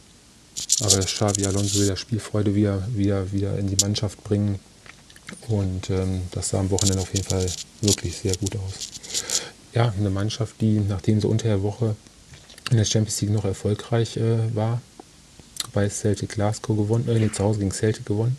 [0.80, 4.58] Aber Xavi Alonso will der Spielfreude wieder, wieder, wieder in die Mannschaft bringen
[5.48, 7.46] und ähm, das sah am Wochenende auf jeden Fall
[7.80, 9.42] wirklich sehr gut aus.
[9.72, 11.94] Ja, eine Mannschaft, die nachdem sie unter der Woche
[12.70, 14.80] in der Champions League noch erfolgreich äh, war,
[15.72, 18.36] bei Celtic Glasgow gewonnen, äh, zu Hause gegen Celtic gewonnen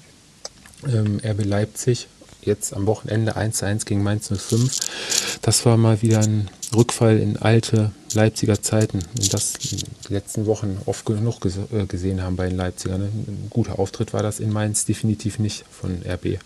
[0.88, 2.08] ähm, RB Leipzig,
[2.42, 5.40] jetzt am Wochenende 1-1 gegen Mainz 05.
[5.42, 10.80] Das war mal wieder ein Rückfall in alte Leipziger Zeiten, in das die letzten Wochen
[10.86, 13.02] oft genug äh, gesehen haben bei den Leipzigern.
[13.02, 13.08] Ne?
[13.28, 16.40] Ein guter Auftritt war das in Mainz definitiv nicht von RB.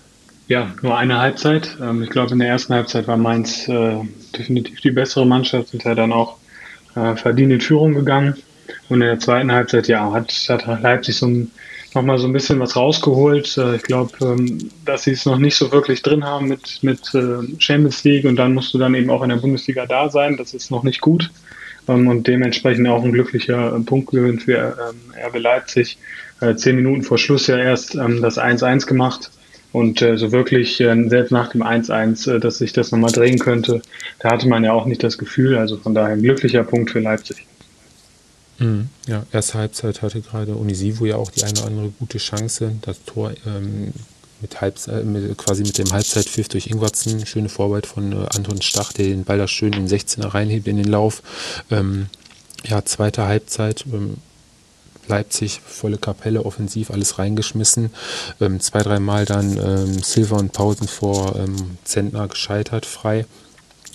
[0.47, 1.77] Ja, nur eine Halbzeit.
[1.81, 3.97] Ähm, ich glaube, in der ersten Halbzeit war Mainz äh,
[4.37, 6.37] definitiv die bessere Mannschaft, sind ja dann auch
[6.95, 8.35] äh, verdient in Führung gegangen.
[8.89, 11.51] Und in der zweiten Halbzeit, ja, hat, hat Leipzig so ein
[11.95, 13.57] nochmal so ein bisschen was rausgeholt.
[13.57, 17.13] Äh, ich glaube, ähm, dass sie es noch nicht so wirklich drin haben mit, mit
[17.15, 20.37] äh, Champions League und dann musst du dann eben auch in der Bundesliga da sein.
[20.37, 21.31] Das ist noch nicht gut.
[21.87, 25.97] Ähm, und dementsprechend auch ein glücklicher äh, Punktgewinn für ähm, RB Leipzig.
[26.57, 29.31] Zehn Minuten vor Schluss ja erst das 1-1 gemacht.
[29.75, 33.81] Und so wirklich, selbst nach dem 1-1, dass sich das nochmal drehen könnte,
[34.19, 35.57] da hatte man ja auch nicht das Gefühl.
[35.57, 37.45] Also von daher ein glücklicher Punkt für Leipzig.
[38.57, 38.87] Mhm.
[39.05, 42.71] Ja, erste Halbzeit hatte gerade Unisivo ja auch die eine oder andere gute Chance.
[42.83, 43.91] Das Tor ähm,
[44.39, 47.25] mit, Halbzeit, mit, quasi mit dem Halbzeitpfiff durch Ingwertsen.
[47.25, 50.69] Schöne Vorarbeit von äh, Anton Stach, der den Ball da schön in den 16er reinhebt
[50.69, 51.21] in den Lauf.
[51.69, 52.05] Ähm,
[52.63, 53.83] ja, zweite Halbzeit.
[53.91, 54.15] Ähm,
[55.07, 57.91] Leipzig, volle Kapelle, offensiv alles reingeschmissen.
[58.41, 63.25] Ähm, zwei, dreimal dann ähm, Silver und Pausen vor ähm, Zentner gescheitert, frei.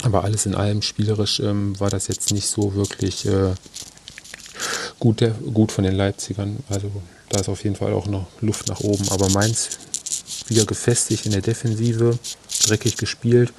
[0.03, 3.55] Aber alles in allem spielerisch ähm, war das jetzt nicht so wirklich äh,
[4.99, 6.59] gut, der, gut von den Leipzigern.
[6.69, 6.91] Also
[7.29, 9.09] da ist auf jeden Fall auch noch Luft nach oben.
[9.11, 9.79] Aber Mainz
[10.49, 12.19] wieder gefestigt in der Defensive,
[12.67, 13.53] dreckig gespielt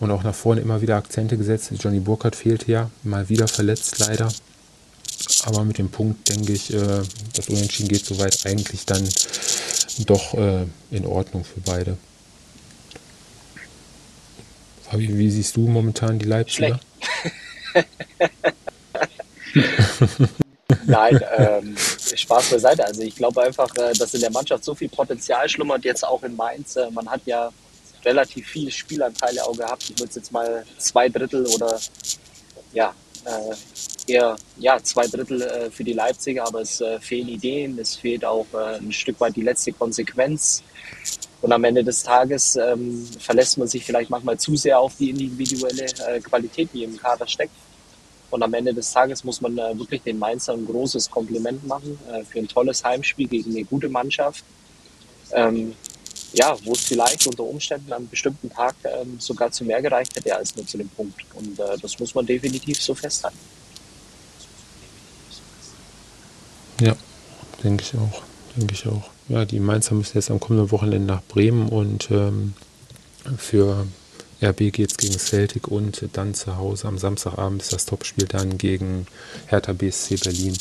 [0.00, 1.70] und auch nach vorne immer wieder Akzente gesetzt.
[1.78, 4.28] Johnny Burkhardt fehlte ja, mal wieder verletzt leider.
[5.46, 7.02] Aber mit dem Punkt denke ich, äh,
[7.34, 9.08] das Unentschieden geht soweit eigentlich dann
[10.04, 11.96] doch äh, in Ordnung für beide.
[14.82, 16.80] Fabi, wie siehst du momentan die Leipziger?
[20.84, 22.84] Nein, ähm, Spaß beiseite.
[22.84, 26.24] Also ich glaube einfach, äh, dass in der Mannschaft so viel Potenzial schlummert, jetzt auch
[26.24, 26.74] in Mainz.
[26.74, 27.52] Äh, man hat ja
[28.04, 29.90] relativ viele Spielanteile auch gehabt.
[29.90, 31.78] Ich würde jetzt mal zwei Drittel oder
[32.72, 32.92] ja,
[34.06, 38.24] eher ja, zwei Drittel äh, für die Leipziger, aber es äh, fehlen Ideen, es fehlt
[38.24, 40.62] auch äh, ein Stück weit die letzte Konsequenz.
[41.42, 45.10] Und am Ende des Tages ähm, verlässt man sich vielleicht manchmal zu sehr auf die
[45.10, 45.86] individuelle
[46.22, 47.52] Qualität, die im Kader steckt.
[48.30, 51.98] Und am Ende des Tages muss man äh, wirklich den Mainzern ein großes Kompliment machen
[52.10, 54.44] äh, für ein tolles Heimspiel gegen eine gute Mannschaft.
[55.32, 55.74] Ähm,
[56.36, 60.14] ja, wo es vielleicht unter Umständen an einem bestimmten Tag ähm, sogar zu mehr gereicht
[60.16, 61.16] hätte als nur zu dem Punkt.
[61.34, 63.38] Und äh, das muss man definitiv so festhalten.
[66.80, 66.94] Ja,
[67.64, 68.22] denke ich auch.
[68.56, 69.08] Denke ich auch.
[69.28, 72.54] Ja, die Mainzer müssen jetzt am kommenden Wochenende nach Bremen und ähm,
[73.38, 73.86] für
[74.42, 78.58] RB geht es gegen Celtic und dann zu Hause am Samstagabend ist das Topspiel dann
[78.58, 79.06] gegen
[79.46, 80.56] Hertha BSC Berlin.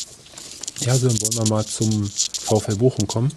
[0.79, 3.31] Ja, so wollen wir mal zum VfL Bochum kommen.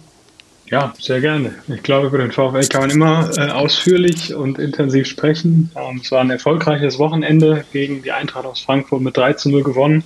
[0.69, 1.55] Ja, sehr gerne.
[1.67, 5.71] Ich glaube, über den VfL kann man immer äh, ausführlich und intensiv sprechen.
[5.75, 9.63] Ähm, es war ein erfolgreiches Wochenende gegen die Eintracht aus Frankfurt mit 3 zu 0
[9.63, 10.03] gewonnen.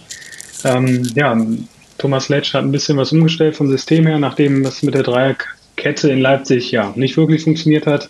[0.64, 1.38] Ähm, ja,
[1.98, 6.10] Thomas Letsch hat ein bisschen was umgestellt vom System her, nachdem das mit der Dreierkette
[6.10, 8.10] in Leipzig ja nicht wirklich funktioniert hat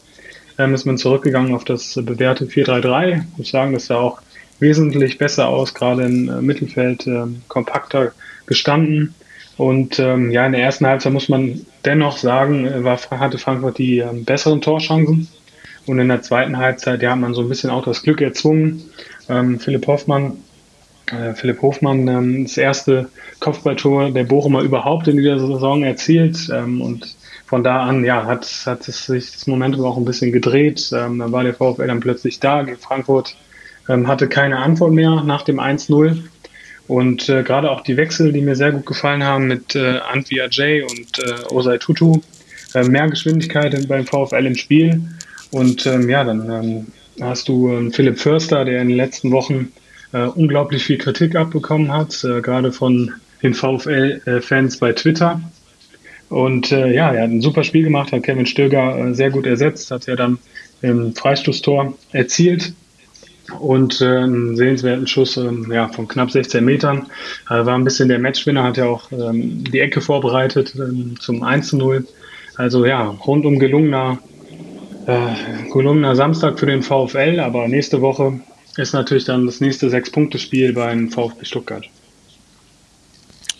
[0.57, 3.23] ähm, ist man zurückgegangen auf das bewährte 4-3-3.
[3.31, 4.21] Ich muss sagen, das sah auch
[4.59, 8.11] wesentlich besser aus, gerade im äh, Mittelfeld äh, kompakter
[8.45, 9.15] gestanden.
[9.57, 13.77] Und ähm, ja, in der ersten Halbzeit muss man dennoch sagen, äh, war, hatte Frankfurt
[13.77, 15.27] die äh, besseren Torchancen.
[15.85, 18.83] Und in der zweiten Halbzeit, ja, hat man so ein bisschen auch das Glück erzwungen.
[19.29, 20.37] Ähm, Philipp Hoffmann,
[21.07, 26.49] äh, Philipp Hofmann, ähm, das erste Kopfballtor der Bochumer überhaupt in dieser Saison erzielt.
[26.51, 30.31] Ähm, und von da an, ja, hat, hat es sich das Momentum auch ein bisschen
[30.31, 30.89] gedreht.
[30.93, 32.65] Ähm, dann war der VfL dann plötzlich da.
[32.79, 33.35] Frankfurt
[33.89, 36.23] ähm, hatte keine Antwort mehr nach dem 1-0.
[36.87, 40.41] Und äh, gerade auch die Wechsel, die mir sehr gut gefallen haben mit äh, Antwi
[40.41, 42.21] Ajay und äh, Osei Tutu,
[42.73, 45.01] äh, mehr Geschwindigkeit beim VfL im Spiel.
[45.51, 46.87] Und ähm, ja, dann ähm,
[47.21, 49.71] hast du ähm, Philipp Förster, der in den letzten Wochen
[50.11, 55.41] äh, unglaublich viel Kritik abbekommen hat, äh, gerade von den VfL-Fans bei Twitter.
[56.29, 59.45] Und äh, ja, er hat ein super Spiel gemacht, hat Kevin Stöger äh, sehr gut
[59.45, 60.39] ersetzt, hat ja dann
[60.81, 62.73] im Freistoßtor erzielt
[63.59, 67.07] und äh, einen sehenswerten Schuss ähm, ja, von knapp 16 Metern.
[67.49, 71.43] Äh, war ein bisschen der Matchwinner, hat ja auch ähm, die Ecke vorbereitet ähm, zum
[71.43, 72.07] 1 zu 0.
[72.55, 74.19] Also ja, rundum gelungener,
[75.07, 78.39] äh, gelungener Samstag für den VfL, aber nächste Woche
[78.77, 81.85] ist natürlich dann das nächste Sechs-Punkte-Spiel beim VfB Stuttgart.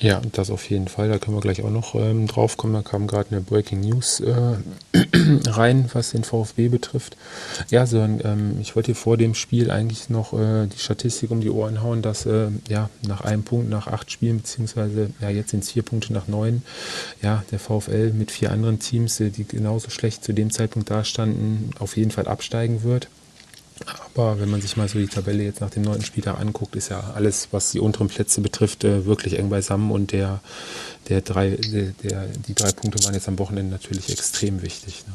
[0.04, 1.08] Ja, das auf jeden Fall.
[1.08, 2.74] Da können wir gleich auch noch ähm, drauf kommen.
[2.74, 4.34] Da kam gerade eine Breaking News äh,
[5.50, 7.16] rein, was den VfB betrifft.
[7.70, 11.50] Ja, so, ähm, ich wollte vor dem Spiel eigentlich noch äh, die Statistik um die
[11.50, 15.64] Ohren hauen, dass äh, ja nach einem Punkt nach acht Spielen, beziehungsweise ja jetzt sind
[15.64, 16.64] es vier Punkte nach neun,
[17.22, 21.70] ja, der VfL mit vier anderen Teams, äh, die genauso schlecht zu dem Zeitpunkt dastanden,
[21.80, 23.08] auf jeden Fall absteigen wird.
[24.16, 26.90] Aber wenn man sich mal so die Tabelle jetzt nach dem neunten Spieltag anguckt, ist
[26.90, 30.42] ja alles, was die unteren Plätze betrifft, äh, wirklich eng beisammen und der,
[31.10, 35.04] der drei, der, der, die drei Punkte waren jetzt am Wochenende natürlich extrem wichtig.
[35.08, 35.14] Ne?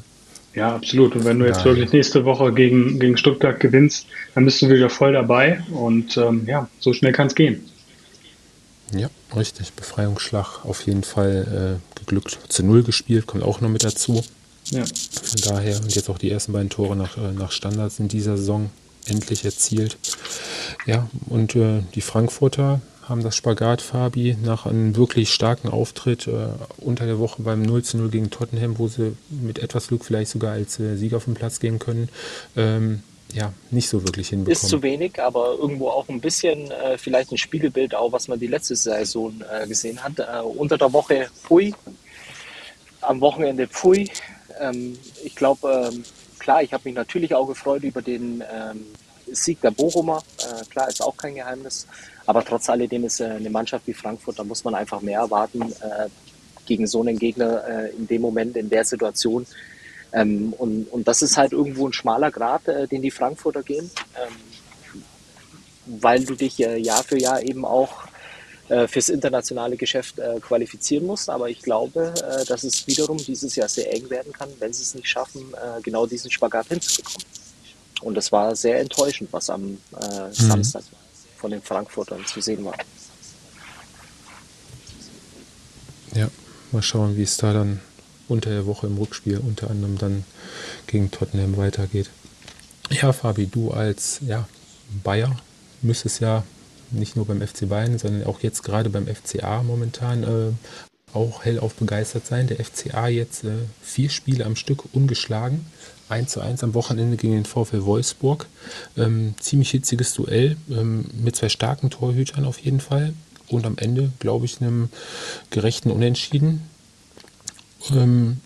[0.55, 1.15] Ja, absolut.
[1.15, 4.91] Und wenn du jetzt wirklich nächste Woche gegen, gegen Stuttgart gewinnst, dann bist du wieder
[4.91, 7.65] voll dabei und ähm, ja, so schnell kann es gehen.
[8.93, 9.73] Ja, richtig.
[9.75, 12.39] Befreiungsschlag auf jeden Fall äh, geglückt.
[12.49, 14.25] Zu Null gespielt, kommt auch noch mit dazu.
[14.71, 14.85] Ja.
[14.85, 18.37] Von daher, und jetzt auch die ersten beiden Tore nach, äh, nach Standards in dieser
[18.37, 18.71] Saison
[19.07, 19.97] endlich erzielt.
[20.87, 26.49] Ja, und äh, die Frankfurter haben das Spagat, Fabi, nach einem wirklich starken Auftritt äh,
[26.77, 30.31] unter der Woche beim 0 zu 0 gegen Tottenham, wo sie mit etwas Glück vielleicht
[30.31, 32.11] sogar als äh, Sieger vom Platz gehen können,
[32.57, 33.03] ähm,
[33.33, 34.53] ja, nicht so wirklich hinbekommen.
[34.53, 38.39] Ist zu wenig, aber irgendwo auch ein bisschen äh, vielleicht ein Spiegelbild auch, was man
[38.39, 40.19] die letzte Saison äh, gesehen hat.
[40.19, 41.75] Äh, unter der Woche Pui,
[43.03, 44.09] am Wochenende Pui,
[44.61, 46.05] ähm, ich glaube, ähm,
[46.39, 48.87] klar, ich habe mich natürlich auch gefreut über den ähm,
[49.27, 50.23] Sieg der Bochumer.
[50.39, 51.87] Äh, klar, ist auch kein Geheimnis.
[52.27, 55.63] Aber trotz alledem ist äh, eine Mannschaft wie Frankfurt, da muss man einfach mehr erwarten
[55.63, 56.09] äh,
[56.67, 59.47] gegen so einen Gegner äh, in dem Moment, in der Situation.
[60.13, 63.91] Ähm, und, und das ist halt irgendwo ein schmaler Grad, äh, den die Frankfurter gehen,
[64.17, 64.35] ähm,
[66.01, 68.08] weil du dich äh, Jahr für Jahr eben auch
[68.89, 71.29] fürs internationale Geschäft äh, qualifizieren muss.
[71.29, 74.83] Aber ich glaube, äh, dass es wiederum dieses Jahr sehr eng werden kann, wenn sie
[74.83, 77.27] es nicht schaffen, genau diesen Spagat hinzubekommen.
[78.03, 79.79] Und das war sehr enttäuschend, was am mhm.
[80.31, 80.85] Samstag
[81.37, 82.75] von den Frankfurtern zu sehen war.
[86.15, 86.31] Ja,
[86.73, 87.81] mal schauen, wie es da dann
[88.29, 90.25] unter der Woche im Rückspiel unter anderem dann
[90.87, 92.11] gegen Tottenham weitergeht.
[92.91, 94.49] Ja, Fabi, du als ja,
[95.05, 95.37] Bayer
[95.83, 96.45] müsstest ja
[96.91, 101.75] nicht nur beim FC Bayern, sondern auch jetzt gerade beim FCA momentan äh, auch hellauf
[101.75, 102.47] begeistert sein.
[102.47, 103.51] Der FCA jetzt äh,
[103.83, 105.67] vier Spiele am Stück ungeschlagen.
[106.09, 108.47] 1 zu 1 am Wochenende gegen den VfL Wolfsburg.
[108.97, 113.13] Ähm, ziemlich hitziges Duell ähm, mit zwei starken Torhütern auf jeden Fall.
[113.49, 114.89] Und am Ende, glaube ich, einem
[115.51, 116.63] gerechten Unentschieden.
[117.91, 118.41] Ähm,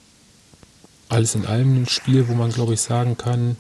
[1.09, 3.57] alles in allem ein Spiel, wo man, glaube ich, sagen kann,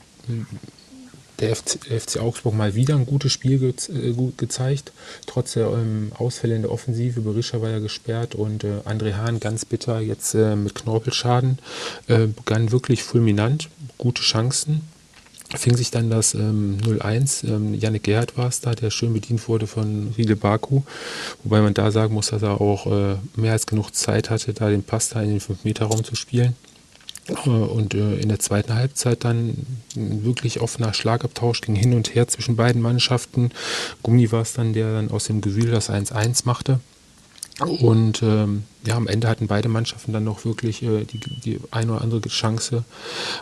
[1.42, 4.92] der FC, FC, Augsburg mal wieder ein gutes Spiel ge äh, gut gezeigt,
[5.26, 7.20] trotz der ähm, Ausfälle in der Offensive.
[7.20, 11.59] Berischer war ja gesperrt und äh, André Hahn ganz bitter jetzt äh, mit Knorpelschaden.
[12.07, 14.83] Äh, begann wirklich fulminant, gute Chancen.
[15.55, 17.46] Fing sich dann das ähm, 0-1.
[17.46, 20.83] Ähm, Yannick Gerhardt war es da, der schön bedient wurde von Riedel Baku.
[21.44, 24.70] Wobei man da sagen muss, dass er auch äh, mehr als genug Zeit hatte, da
[24.70, 26.55] den Pass da in den 5-Meter-Raum zu spielen.
[27.28, 32.28] Äh, und äh, in der zweiten Halbzeit dann wirklich offener Schlagabtausch ging hin und her
[32.28, 33.50] zwischen beiden Mannschaften.
[34.02, 36.80] Gummi war es dann, der dann aus dem Gewühl das 1-1 machte.
[37.61, 41.92] Und ähm, ja, am Ende hatten beide Mannschaften dann noch wirklich äh, die, die eine
[41.92, 42.85] oder andere Chance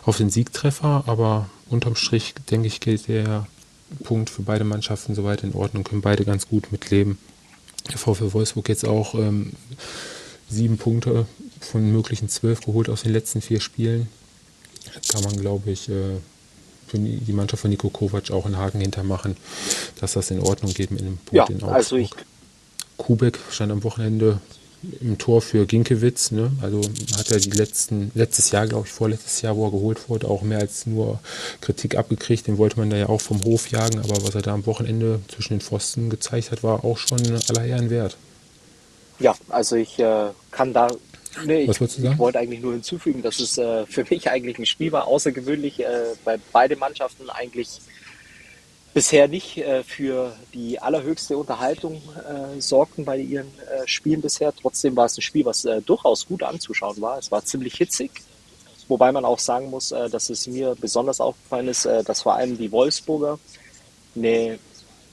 [0.03, 1.03] auf den Siegtreffer.
[1.07, 3.47] Aber unterm Strich, denke ich, gilt der
[4.03, 7.17] Punkt für beide Mannschaften soweit in Ordnung, können beide ganz gut mitleben.
[7.89, 9.53] Der VfL Wolfsburg jetzt auch ähm,
[10.49, 11.25] sieben Punkte
[11.61, 14.07] von möglichen zwölf geholt aus den letzten vier Spielen.
[15.11, 16.17] Kann man, glaube ich, äh,
[16.87, 19.37] für die Mannschaft von Nico Kovac auch einen Haken hintermachen,
[19.99, 21.73] dass das in Ordnung geht mit dem Punkt ja, in Augsburg.
[21.73, 22.09] Also ich
[22.97, 24.39] Kubek stand am Wochenende
[24.99, 26.31] im Tor für Ginkewitz.
[26.31, 26.51] Ne?
[26.61, 26.81] Also
[27.17, 30.41] hat er die letzten, letztes Jahr, glaube ich, vorletztes Jahr, wo er geholt wurde, auch
[30.41, 31.19] mehr als nur
[31.61, 32.47] Kritik abgekriegt.
[32.47, 35.19] Den wollte man da ja auch vom Hof jagen, aber was er da am Wochenende
[35.33, 37.19] zwischen den Pfosten gezeigt hat, war auch schon
[37.49, 38.17] aller Ehren wert.
[39.19, 40.87] Ja, also ich äh, kann da
[41.45, 44.65] Nee, Was ich, ich wollte eigentlich nur hinzufügen, dass es äh, für mich eigentlich ein
[44.65, 45.85] Spiel war, außergewöhnlich, äh,
[46.25, 47.79] bei beide Mannschaften eigentlich
[48.93, 54.53] bisher nicht äh, für die allerhöchste Unterhaltung äh, sorgten bei ihren äh, Spielen bisher.
[54.53, 57.17] Trotzdem war es ein Spiel, was äh, durchaus gut anzuschauen war.
[57.17, 58.11] Es war ziemlich hitzig,
[58.87, 62.35] wobei man auch sagen muss, äh, dass es mir besonders aufgefallen ist, äh, dass vor
[62.35, 63.39] allem die Wolfsburger
[64.15, 64.59] eine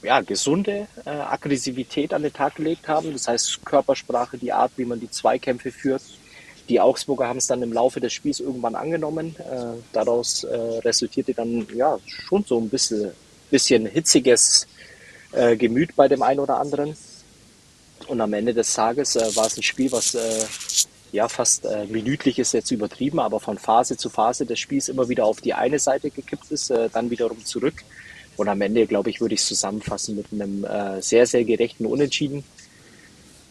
[0.01, 3.11] ja, gesunde Aggressivität an den Tag gelegt haben.
[3.13, 6.01] Das heißt Körpersprache, die Art, wie man die Zweikämpfe führt.
[6.69, 9.35] Die Augsburger haben es dann im Laufe des Spiels irgendwann angenommen.
[9.91, 13.11] daraus resultierte dann ja schon so ein bisschen
[13.49, 14.67] bisschen hitziges
[15.31, 16.95] äh, Gemüt bei dem einen oder anderen.
[18.07, 20.45] Und am Ende des Tages äh, war es ein Spiel, was äh,
[21.11, 25.09] ja fast äh, minütlich ist jetzt übertrieben, aber von Phase zu Phase des Spiels immer
[25.09, 27.83] wieder auf die eine Seite gekippt ist, äh, dann wiederum zurück.
[28.39, 31.85] Und am Ende, glaube ich, würde ich es zusammenfassen mit einem äh, sehr, sehr gerechten
[31.85, 32.45] Unentschieden.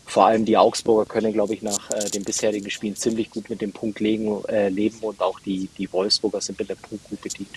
[0.07, 3.61] Vor allem die Augsburger können, glaube ich, nach äh, den bisherigen Spielen ziemlich gut mit
[3.61, 7.51] dem Punkt legen, äh, leben und auch die, die Wolfsburger sind mit Punkt gut bedient.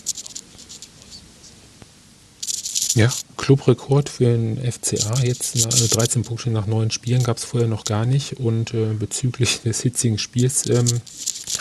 [2.96, 5.24] Ja, Clubrekord für den FCA.
[5.24, 5.56] Jetzt
[5.96, 8.41] 13 Punkte nach neun Spielen gab es vorher noch gar nicht.
[8.41, 11.00] Und äh, bezüglich des hitzigen Spiels ähm,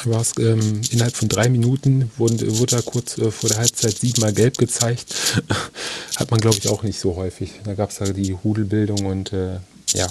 [0.07, 3.99] war es ähm, innerhalb von drei Minuten wurde, wurde da kurz äh, vor der Halbzeit
[3.99, 5.15] siebenmal gelb gezeigt.
[6.17, 7.53] Hat man, glaube ich, auch nicht so häufig.
[7.65, 9.59] Da gab es da die Hudelbildung und äh,
[9.95, 10.07] ja,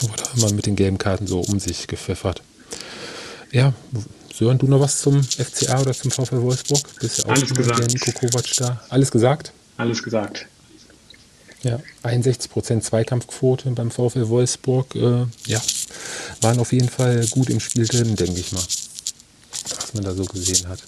[0.00, 2.42] wurde immer mit den gelben Karten so um sich gepfeffert.
[3.52, 3.74] Ja,
[4.32, 6.82] Sören, du noch was zum FCA oder zum VfL Wolfsburg?
[7.00, 7.78] Bist ja auch Alles gesagt.
[7.78, 8.80] der Nico Kovac da.
[8.88, 9.52] Alles gesagt?
[9.76, 10.46] alles gesagt.
[11.62, 14.94] Ja, 61% Zweikampfquote beim VfL Wolfsburg.
[14.94, 15.60] Äh, ja,
[16.40, 18.62] waren auf jeden Fall gut im Spiel drin, denke ich mal.
[19.94, 20.82] Man da so gesehen hat.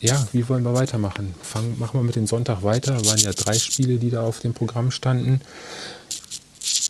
[0.00, 1.34] Ja, wie wollen wir weitermachen?
[1.42, 3.04] Fangen, machen wir mit dem Sonntag weiter.
[3.06, 5.40] Waren ja drei Spiele, die da auf dem Programm standen.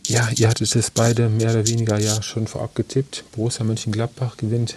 [0.07, 3.25] Ja, ihr hattet es beide mehr oder weniger ja schon vorab getippt.
[3.33, 4.77] Borussia Mönchengladbach gewinnt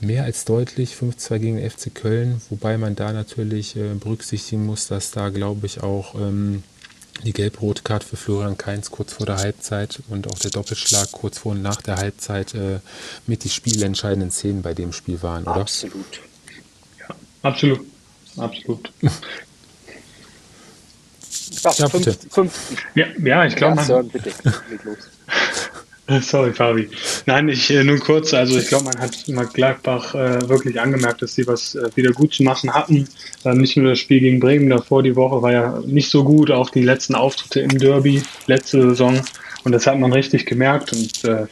[0.00, 5.10] mehr als deutlich 5-2 gegen FC Köln, wobei man da natürlich äh, berücksichtigen muss, dass
[5.10, 6.62] da, glaube ich, auch ähm,
[7.22, 11.38] die gelb-rote Karte für Florian Kainz kurz vor der Halbzeit und auch der Doppelschlag kurz
[11.38, 12.80] vor und nach der Halbzeit äh,
[13.26, 15.56] mit die spielentscheidenden Szenen bei dem Spiel waren, oder?
[15.56, 16.20] Absolut.
[16.98, 17.80] Ja, absolut.
[18.36, 18.92] Absolut.
[19.00, 19.10] ja,
[21.76, 21.88] ja.
[21.88, 22.52] Fünf, fünf.
[22.94, 24.08] Ja, ja, ich glaube, ja, man.
[24.08, 24.32] Bitte.
[26.20, 26.90] Sorry, Fabi.
[27.24, 28.34] Nein, ich äh, nur kurz.
[28.34, 32.12] Also ich glaube, man hat mal Gladbach äh, wirklich angemerkt, dass sie was äh, wieder
[32.12, 33.08] gut zu machen hatten.
[33.44, 36.50] Äh, nicht nur das Spiel gegen Bremen davor die Woche war ja nicht so gut,
[36.50, 39.22] auch die letzten Auftritte im Derby letzte Saison.
[39.64, 41.46] Und das hat man richtig gemerkt und äh,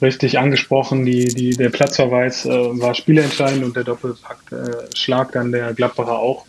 [0.00, 1.04] richtig angesprochen.
[1.04, 6.46] Die, die, der Platzverweis äh, war spielentscheidend und der Doppelpack-Schlag dann der Gladbacher auch.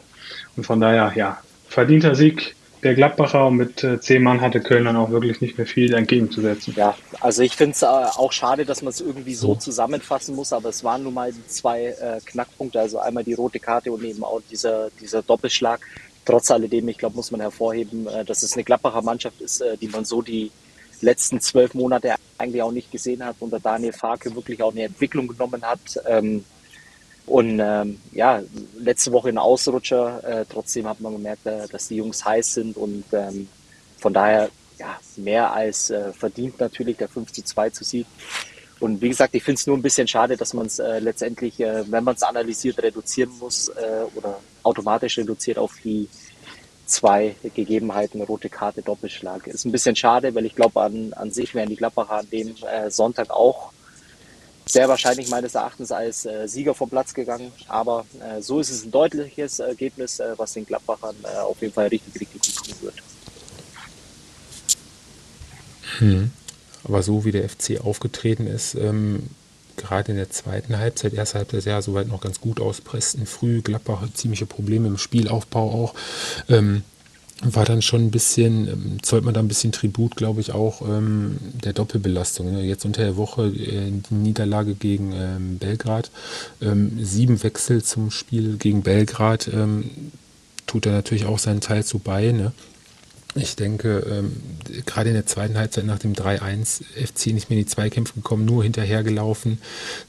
[0.56, 4.86] Und von daher, ja, verdienter Sieg der Gladbacher und mit äh, zehn Mann hatte Köln
[4.86, 6.74] dann auch wirklich nicht mehr viel entgegenzusetzen.
[6.78, 10.54] Ja, also ich finde es äh, auch schade, dass man es irgendwie so zusammenfassen muss,
[10.54, 14.04] aber es waren nun mal die zwei äh, Knackpunkte, also einmal die rote Karte und
[14.04, 15.82] eben auch dieser, dieser Doppelschlag.
[16.26, 19.78] Trotz alledem, ich glaube, muss man hervorheben, äh, dass es eine Gladbacher Mannschaft ist, äh,
[19.78, 20.52] die man so die
[21.02, 25.28] letzten zwölf Monate eigentlich auch nicht gesehen hat, unter Daniel Farke wirklich auch eine Entwicklung
[25.28, 25.80] genommen hat.
[26.08, 26.44] Ähm,
[27.28, 28.42] und ähm, ja,
[28.80, 30.24] letzte Woche ein Ausrutscher.
[30.24, 33.50] Äh, trotzdem hat man gemerkt, äh, dass die Jungs heiß sind und ähm,
[34.00, 38.08] von daher ja, mehr als äh, verdient natürlich der 5 zu 2 zu Sieg.
[38.80, 41.60] Und wie gesagt, ich finde es nur ein bisschen schade, dass man es äh, letztendlich,
[41.60, 46.08] äh, wenn man es analysiert, reduzieren muss äh, oder automatisch reduziert auf die
[46.86, 49.48] zwei Gegebenheiten, rote Karte, Doppelschlag.
[49.48, 52.56] Ist ein bisschen schade, weil ich glaube, an, an sich wären die Klappacher an dem
[52.72, 53.74] äh, Sonntag auch
[54.68, 57.52] sehr wahrscheinlich meines Erachtens als äh, Sieger vom Platz gegangen.
[57.68, 61.74] Aber äh, so ist es ein deutliches Ergebnis, äh, was den Gladbachern äh, auf jeden
[61.74, 62.96] Fall richtig, richtig gut tun wird.
[66.00, 66.32] Hm.
[66.84, 69.30] Aber so wie der FC aufgetreten ist, ähm,
[69.76, 73.62] gerade in der zweiten Halbzeit, erste Halbzeit ja soweit noch ganz gut aus, Preston früh,
[73.62, 75.94] Gladbach ziemliche Probleme im Spielaufbau auch.
[76.50, 76.84] Ähm,
[77.44, 80.82] war dann schon ein bisschen, ähm, zollt man da ein bisschen Tribut, glaube ich, auch
[80.82, 82.52] ähm, der Doppelbelastung.
[82.52, 82.64] Ne?
[82.64, 86.10] Jetzt unter der Woche äh, die Niederlage gegen ähm, Belgrad,
[86.62, 90.12] ähm, sieben Wechsel zum Spiel gegen Belgrad, ähm,
[90.66, 92.32] tut er natürlich auch seinen Teil zu bei.
[92.32, 92.54] Ne?
[93.38, 94.36] Ich denke, ähm,
[94.86, 98.46] gerade in der zweiten Halbzeit nach dem 3-1 FC nicht mehr in die Zweikämpfe gekommen,
[98.46, 99.60] nur hinterhergelaufen.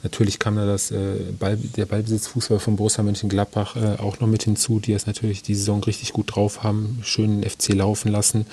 [0.02, 4.44] Natürlich kam da das, äh, Ball, der Ballbesitzfußball von Borussia Mönchengladbach äh, auch noch mit
[4.44, 8.46] hinzu, die es natürlich die Saison richtig gut drauf haben, schön den FC laufen lassen.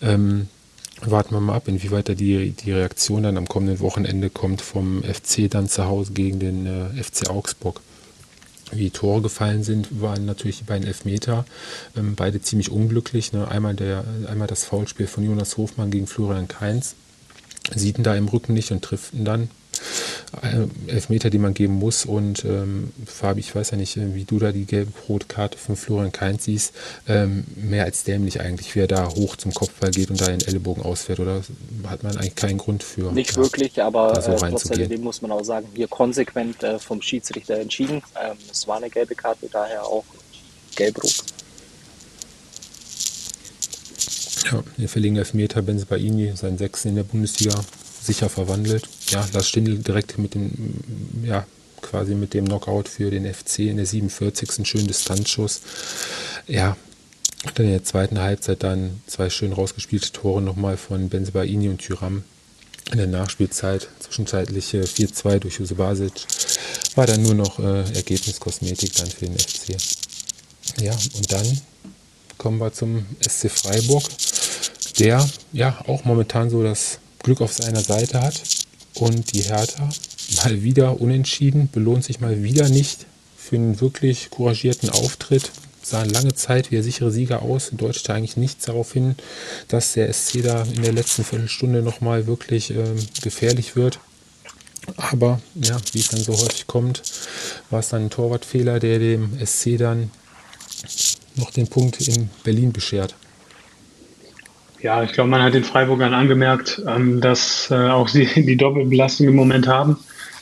[0.00, 0.48] Ähm,
[1.02, 5.02] warten wir mal ab, inwieweit da die, die Reaktion dann am kommenden Wochenende kommt vom
[5.02, 7.80] FC dann zu Hause gegen den äh, FC Augsburg.
[8.72, 11.44] Wie Tore gefallen sind, waren natürlich die beiden Elfmeter,
[11.96, 13.32] ähm, beide ziemlich unglücklich.
[13.32, 13.46] Ne?
[13.48, 16.94] Einmal, der, einmal das Foulspiel von Jonas Hofmann gegen Florian Kainz,
[17.74, 19.50] sieht ihn da im Rücken nicht und trifft ihn dann.
[20.42, 22.04] Äh, Elfmeter, die man geben muss.
[22.04, 25.76] Und ähm, Fabi, ich weiß ja nicht, äh, wie du da die gelbe-rote Karte von
[25.76, 26.74] Florian Kainz siehst.
[27.08, 30.40] Ähm, mehr als dämlich eigentlich, wie er da hoch zum Kopfball geht und da den
[30.40, 31.20] Ellenbogen ausfährt.
[31.20, 31.42] Oder
[31.86, 33.12] hat man eigentlich keinen Grund für?
[33.12, 37.00] Nicht wirklich, aber so äh, trotz alledem muss man auch sagen, hier konsequent äh, vom
[37.00, 38.02] Schiedsrichter entschieden.
[38.20, 40.04] Ähm, es war eine gelbe Karte, daher auch
[40.74, 41.24] gelb-rot.
[44.50, 47.54] Ja, der verlegen Elfmeter, Benzebaini, sein Sechsten in der Bundesliga,
[48.04, 48.88] sicher verwandelt.
[49.08, 50.52] Ja, Lars Stindl direkt mit dem,
[51.24, 51.46] ja,
[51.80, 54.58] quasi mit dem Knockout für den FC in der 47.
[54.58, 55.60] Ein schönen Distanzschuss.
[56.46, 56.76] Ja,
[57.54, 62.24] dann in der zweiten Halbzeit dann zwei schön rausgespielte Tore nochmal von Benzebaini und Tyram.
[62.90, 66.12] In der Nachspielzeit, zwischenzeitliche 4-2 durch Jose Basic,
[66.94, 69.76] war dann nur noch äh, Ergebniskosmetik dann für den FC.
[70.80, 71.60] Ja, und dann
[72.38, 74.04] kommen wir zum SC Freiburg,
[74.98, 78.40] der ja auch momentan so das Glück auf seiner Seite hat.
[78.94, 79.88] Und die Hertha
[80.36, 83.06] mal wieder unentschieden, belohnt sich mal wieder nicht
[83.36, 85.50] für einen wirklich couragierten Auftritt.
[85.82, 89.16] Sah lange Zeit wie der sichere Sieger aus, deutete eigentlich nichts darauf hin,
[89.68, 93.98] dass der SC da in der letzten Viertelstunde nochmal wirklich ähm, gefährlich wird.
[94.96, 97.02] Aber ja, wie es dann so häufig kommt,
[97.70, 100.10] war es dann ein Torwartfehler, der dem SC dann
[101.36, 103.14] noch den Punkt in Berlin beschert.
[104.84, 109.26] Ja, ich glaube, man hat den Freiburgern angemerkt, ähm, dass äh, auch sie die Doppelbelastung
[109.26, 109.96] im Moment haben.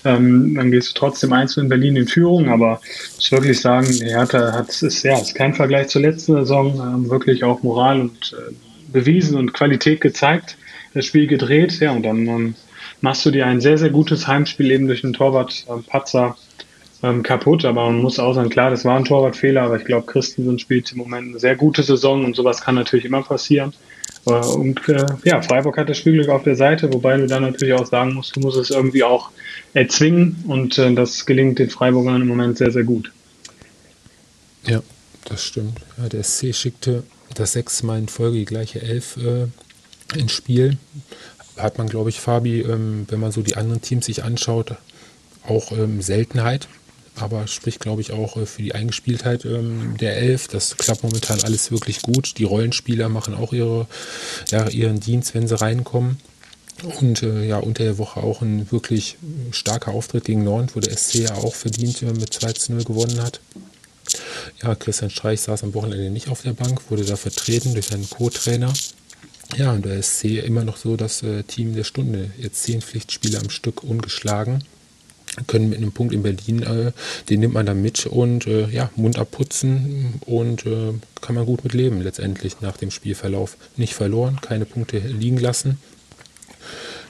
[0.05, 2.81] Ähm, dann gehst du trotzdem einzeln in Berlin in Führung, aber
[3.21, 7.45] ich wirklich sagen, Hertha hat es ja ist kein Vergleich zur letzten Saison, ähm, wirklich
[7.45, 8.53] auch Moral und äh,
[8.93, 10.57] bewiesen und Qualität gezeigt,
[10.93, 12.55] das Spiel gedreht, ja und dann ähm,
[13.01, 16.37] machst du dir ein sehr sehr gutes Heimspiel eben durch den Torwart äh, Patzer
[17.05, 20.07] ähm, kaputt, aber man muss auch sagen, klar, das war ein Torwartfehler, aber ich glaube,
[20.07, 23.73] Christensen spielt im Moment eine sehr gute Saison und sowas kann natürlich immer passieren.
[24.25, 27.87] Und äh, ja, Freiburg hat das Spielglück auf der Seite, wobei du dann natürlich auch
[27.87, 29.31] sagen musst, du musst es irgendwie auch
[29.75, 33.11] erzwingen und äh, das gelingt den Freiburgern im Moment sehr, sehr gut.
[34.65, 34.81] Ja,
[35.25, 35.81] das stimmt.
[35.99, 37.03] Ja, der SC schickte
[37.35, 39.47] das sechste Mal in Folge die gleiche Elf äh,
[40.17, 40.77] ins Spiel.
[41.57, 44.77] Hat man, glaube ich, Fabi, ähm, wenn man so die anderen Teams sich anschaut,
[45.47, 46.69] auch ähm, Seltenheit
[47.17, 50.49] aber spricht, glaube ich, auch äh, für die Eingespieltheit ähm, der Elf.
[50.49, 52.39] Das klappt momentan alles wirklich gut.
[52.39, 53.87] Die Rollenspieler machen auch ihre,
[54.51, 56.19] ja, ihren Dienst, wenn sie reinkommen.
[56.99, 59.17] Und äh, ja, unter der Woche auch ein wirklich
[59.53, 62.85] starker Auftritt gegen Nord, wo der SC ja auch verdient äh, mit 2 zu 0
[62.85, 63.41] gewonnen hat.
[64.63, 68.09] Ja, Christian Streich saß am Wochenende nicht auf der Bank, wurde da vertreten durch seinen
[68.09, 68.73] Co-Trainer.
[69.57, 72.31] Ja, und der SC immer noch so das äh, Team der Stunde.
[72.39, 74.65] Jetzt zehn Pflichtspiele am Stück ungeschlagen
[75.47, 76.93] können mit einem Punkt in Berlin, äh,
[77.29, 81.65] den nimmt man dann mit und äh, ja, Mund abputzen und äh, kann man gut
[81.65, 83.57] mit leben letztendlich nach dem Spielverlauf.
[83.77, 85.79] Nicht verloren, keine Punkte liegen lassen.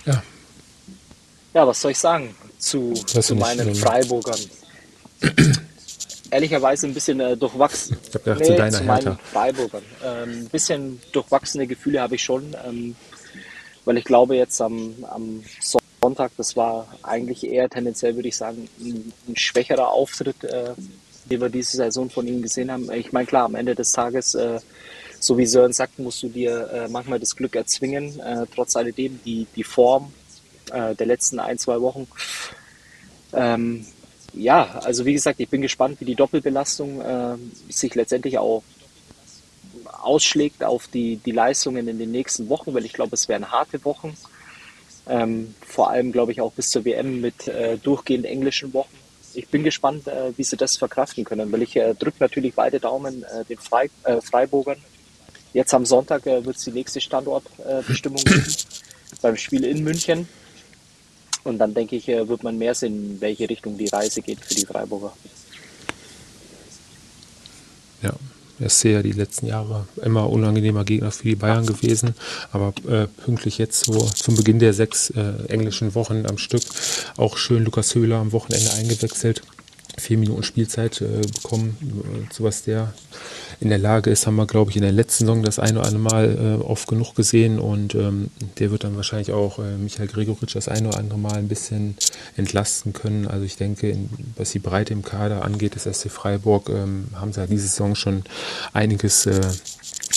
[0.06, 0.22] Ja.
[1.54, 4.38] Ja, was soll ich sagen zu, zu meinen Freiburgern?
[6.30, 7.98] Ehrlicherweise ein bisschen äh, durchwachsen.
[8.08, 9.82] Ich habe gedacht, nee, zu deiner zu meinen Freiburgern.
[10.02, 12.96] Ein ähm, bisschen durchwachsene Gefühle habe ich schon, ähm,
[13.84, 15.81] weil ich glaube, jetzt am, am Sonntag,
[16.36, 20.72] das war eigentlich eher tendenziell, würde ich sagen, ein, ein schwächerer Auftritt, äh,
[21.30, 22.90] den wir diese Saison von ihm gesehen haben.
[22.92, 24.58] Ich meine, klar, am Ende des Tages, äh,
[25.20, 28.18] so wie Sören sagt, musst du dir äh, manchmal das Glück erzwingen.
[28.18, 30.12] Äh, trotz alledem, die, die Form
[30.72, 32.08] äh, der letzten ein, zwei Wochen.
[33.32, 33.86] Ähm,
[34.34, 37.36] ja, also wie gesagt, ich bin gespannt, wie die Doppelbelastung äh,
[37.68, 38.62] sich letztendlich auch
[39.84, 43.84] ausschlägt auf die, die Leistungen in den nächsten Wochen, weil ich glaube, es werden harte
[43.84, 44.16] Wochen.
[45.08, 48.96] Ähm, vor allem, glaube ich, auch bis zur WM mit äh, durchgehend englischen Wochen.
[49.34, 52.78] Ich bin gespannt, äh, wie sie das verkraften können, weil ich äh, drücke natürlich beide
[52.78, 54.78] Daumen äh, den Frei, äh, Freiburgern.
[55.52, 58.44] Jetzt am Sonntag äh, wird es die nächste Standortbestimmung geben
[59.22, 60.28] beim Spiel in München.
[61.44, 64.40] Und dann denke ich, äh, wird man mehr sehen, in welche Richtung die Reise geht
[64.40, 65.12] für die Freiburger.
[68.02, 68.12] Ja,
[68.60, 72.14] er ist ja die letzten Jahre immer unangenehmer Gegner für die Bayern gewesen.
[72.52, 76.62] Aber äh, pünktlich jetzt so zum Beginn der sechs äh, englischen Wochen am Stück
[77.16, 79.42] auch schön Lukas Höhler am Wochenende eingewechselt
[79.98, 82.92] vier Minuten Spielzeit äh, bekommen, äh, zu was der
[83.60, 85.86] in der Lage ist, haben wir, glaube ich, in der letzten Saison das eine oder
[85.86, 90.08] andere Mal äh, oft genug gesehen und ähm, der wird dann wahrscheinlich auch äh, Michael
[90.08, 91.96] Gregoritsch das eine oder andere Mal ein bisschen
[92.36, 93.28] entlasten können.
[93.28, 97.32] Also ich denke, in, was die Breite im Kader angeht, ist SC Freiburg, ähm, haben
[97.32, 98.24] sie ja diese Saison schon
[98.72, 99.40] einiges, äh,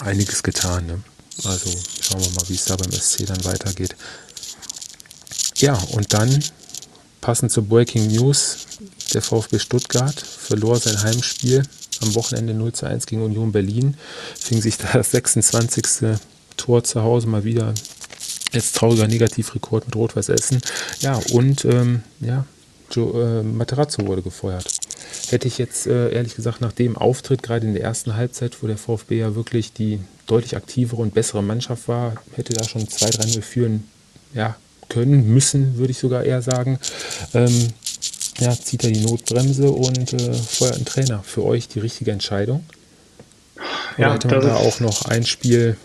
[0.03, 0.87] einiges getan.
[0.87, 0.99] Ne?
[1.43, 1.69] Also
[2.01, 3.95] schauen wir mal, wie es da beim SC dann weitergeht.
[5.57, 6.43] Ja, und dann
[7.21, 8.65] passend zur Breaking News,
[9.13, 11.63] der VfB Stuttgart verlor sein Heimspiel
[12.01, 13.95] am Wochenende 0 zu 1 gegen Union Berlin,
[14.37, 16.17] fing sich da das 26.
[16.57, 17.73] Tor zu Hause mal wieder
[18.55, 20.61] Jetzt trauriger Negativrekord mit Rot-Weiß Essen.
[21.01, 22.45] Ja, und ähm, ja,
[22.89, 24.65] Joe, äh, Materazzo wurde gefeuert.
[25.27, 28.67] Hätte ich jetzt äh, ehrlich gesagt nach dem Auftritt, gerade in der ersten Halbzeit, wo
[28.67, 33.41] der VfB ja wirklich die deutlich aktivere und bessere Mannschaft war, hätte da schon 2-3-0
[33.41, 33.83] führen
[34.33, 34.55] ja,
[34.87, 36.79] können, müssen, würde ich sogar eher sagen.
[37.33, 37.69] Ähm,
[38.39, 41.23] ja, zieht er die Notbremse und äh, feuert einen Trainer.
[41.23, 42.63] Für euch die richtige Entscheidung?
[43.97, 45.77] Oder ja, hätte man da auch noch ein Spiel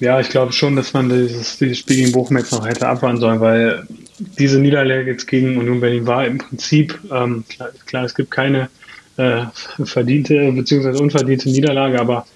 [0.00, 3.18] ja, ich glaube schon, dass man dieses, dieses Spiel gegen Bochum jetzt noch hätte abwarten
[3.18, 3.86] sollen, weil
[4.18, 8.68] diese Niederlage jetzt gegen Union Berlin war im Prinzip, ähm, klar, klar, es gibt keine
[9.16, 9.44] äh,
[9.82, 11.00] verdiente bzw.
[11.00, 12.26] unverdiente Niederlage, aber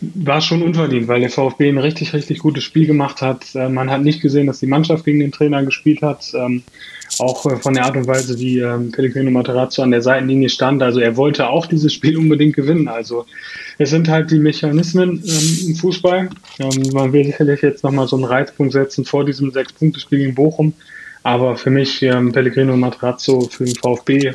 [0.00, 3.54] war schon unverdient, weil der VfB ein richtig, richtig gutes Spiel gemacht hat.
[3.54, 6.32] Äh, man hat nicht gesehen, dass die Mannschaft gegen den Trainer gespielt hat.
[6.34, 6.62] Ähm,
[7.18, 10.82] auch äh, von der Art und Weise, wie ähm, Pellegrino Materazzo an der Seitenlinie stand.
[10.82, 12.88] Also er wollte auch dieses Spiel unbedingt gewinnen.
[12.88, 13.26] Also
[13.78, 16.30] es sind halt die Mechanismen ähm, im Fußball.
[16.58, 20.72] Ähm, man will sicherlich jetzt nochmal so einen Reizpunkt setzen vor diesem Sechs-Punkte-Spiel gegen Bochum.
[21.22, 24.32] Aber für mich ähm, Pellegrino Materazzo für den VfB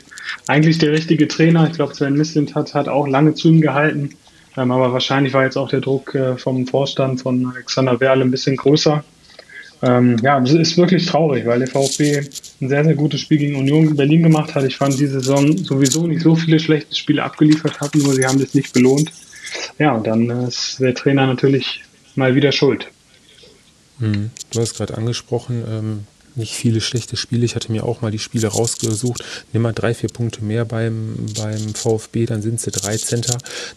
[0.47, 1.67] eigentlich der richtige Trainer.
[1.67, 4.11] Ich glaube, Sven Mislint hat, hat auch lange zu ihm gehalten.
[4.57, 8.31] Ähm, aber wahrscheinlich war jetzt auch der Druck äh, vom Vorstand von Alexander Werle ein
[8.31, 9.03] bisschen größer.
[9.85, 12.27] Ähm, ja, es ist wirklich traurig, weil der VfB
[12.59, 14.63] ein sehr, sehr gutes Spiel gegen Union Berlin gemacht hat.
[14.63, 18.39] Ich fand diese Saison sowieso nicht so viele schlechte Spiele abgeliefert hatten, nur sie haben
[18.39, 19.11] das nicht belohnt.
[19.77, 21.83] Ja, und dann ist der Trainer natürlich
[22.15, 22.87] mal wieder schuld.
[23.99, 24.31] Hm.
[24.51, 25.99] Du hast gerade angesprochen, ähm,
[26.37, 27.45] nicht viele schlechte Spiele.
[27.45, 29.23] Ich hatte mir auch mal die Spiele rausgesucht.
[29.53, 33.21] Nimm mal drei, vier Punkte mehr beim, beim VfB, dann sind sie 13.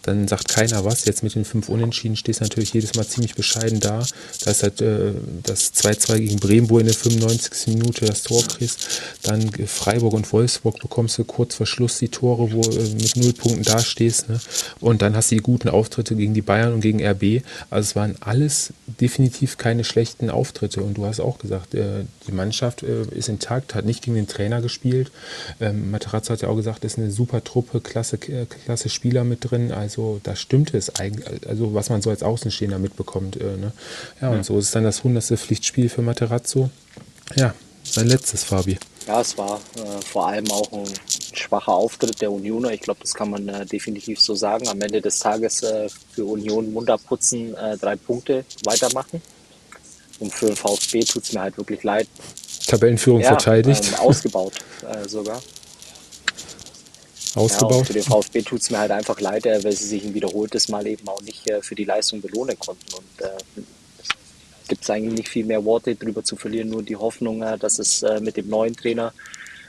[0.02, 1.04] Dann sagt keiner was.
[1.04, 4.04] Jetzt mit den fünf Unentschieden stehst du natürlich jedes Mal ziemlich bescheiden da.
[4.44, 7.74] Da ist halt äh, das 2-2 gegen Bremen, wo in der 95.
[7.74, 9.02] Minute das Tor kriegst.
[9.22, 13.32] Dann Freiburg und Wolfsburg bekommst du kurz vor Schluss die Tore, wo äh, mit null
[13.32, 14.28] Punkten dastehst.
[14.28, 14.40] Ne?
[14.80, 17.42] Und dann hast du die guten Auftritte gegen die Bayern und gegen RB.
[17.70, 20.82] Also es waren alles definitiv keine schlechten Auftritte.
[20.82, 24.16] Und du hast auch gesagt, äh, die Mannschaft Mannschaft äh, ist intakt, hat nicht gegen
[24.16, 25.10] den Trainer gespielt.
[25.60, 29.50] Ähm, Materazzo hat ja auch gesagt, ist eine super Truppe, klasse, äh, klasse Spieler mit
[29.50, 29.70] drin.
[29.70, 33.36] Also da stimmt es eigentlich, also was man so als Außenstehender mitbekommt.
[33.36, 33.72] Äh, ne?
[34.22, 36.70] ja, und so ist dann das hundertste Pflichtspiel für Materazzo.
[37.36, 37.52] Ja,
[37.84, 38.78] sein letztes, Fabi.
[39.06, 40.88] Ja, es war äh, vor allem auch ein
[41.34, 42.72] schwacher Auftritt der Unioner.
[42.72, 44.68] Ich glaube, das kann man äh, definitiv so sagen.
[44.68, 49.20] Am Ende des Tages äh, für Union munter putzen, äh, drei Punkte weitermachen.
[50.20, 52.08] Und für den VfB tut es mir halt wirklich leid.
[52.66, 53.88] Tabellenführung ja, verteidigt.
[53.88, 55.40] Ähm, ausgebaut äh, sogar.
[57.34, 57.78] Ausgebaut?
[57.78, 60.14] Ja, für den VfB tut es mir halt einfach leid, äh, weil sie sich ein
[60.14, 62.94] wiederholtes Mal eben auch nicht äh, für die Leistung belohnen konnten.
[62.94, 63.62] Und äh,
[64.68, 67.78] gibt es eigentlich nicht viel mehr Worte drüber zu verlieren, nur die Hoffnung, äh, dass
[67.78, 69.12] es äh, mit dem neuen Trainer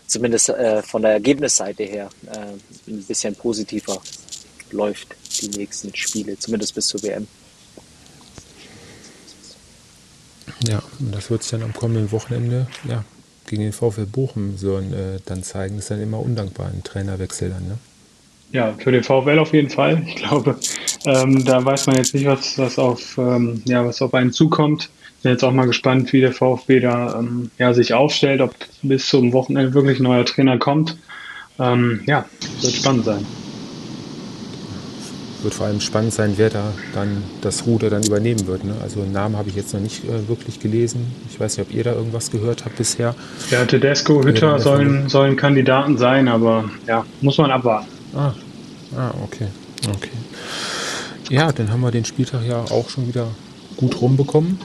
[0.10, 4.02] zumindest äh, von der Ergebnisseite her äh, ein bisschen positiver
[4.72, 7.28] läuft, die nächsten Spiele, zumindest bis zur WM.
[10.68, 13.04] Ja, und das wird sich dann am kommenden Wochenende ja,
[13.48, 15.78] gegen den VfL Bochum sollen, äh, dann zeigen.
[15.78, 17.68] Ist dann immer undankbar, ein Trainerwechsel dann.
[17.68, 17.78] Ne?
[18.52, 20.04] Ja, für den VfL auf jeden Fall.
[20.06, 20.58] Ich glaube,
[21.06, 24.90] ähm, da weiß man jetzt nicht, was, was, auf, ähm, ja, was auf einen zukommt.
[25.22, 29.08] Bin jetzt auch mal gespannt, wie der VfB da ähm, ja, sich aufstellt, ob bis
[29.08, 30.98] zum Wochenende wirklich ein neuer Trainer kommt.
[31.60, 32.26] Ähm, ja,
[32.62, 33.26] wird spannend sein
[35.44, 38.64] wird vor allem spannend sein, wer da dann das Ruder dann übernehmen wird.
[38.64, 38.74] Ne?
[38.82, 41.14] Also einen Namen habe ich jetzt noch nicht äh, wirklich gelesen.
[41.30, 43.16] Ich weiß nicht, ob ihr da irgendwas gehört habt bisher.
[43.50, 47.88] Ja, Tedesco, Hütter ja, sollen, sollen Kandidaten sein, aber ja, muss man abwarten.
[48.16, 48.34] Ah,
[48.96, 49.48] ah okay.
[49.88, 50.10] okay.
[51.30, 53.28] Ja, dann haben wir den Spieltag ja auch schon wieder
[53.78, 54.60] gut rumbekommen.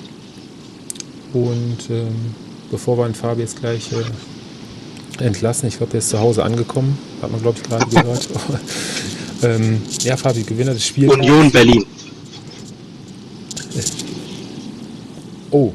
[1.32, 2.34] Und ähm,
[2.70, 6.98] bevor wir den Fabi jetzt gleich äh, entlassen, ich glaube, der ist zu Hause angekommen,
[7.20, 8.28] hat man, glaube ich, gerade gehört.
[9.44, 11.12] Ähm, ja, Fabi, Gewinner des Spiels.
[11.12, 11.84] Union Berlin.
[15.50, 15.72] Oh.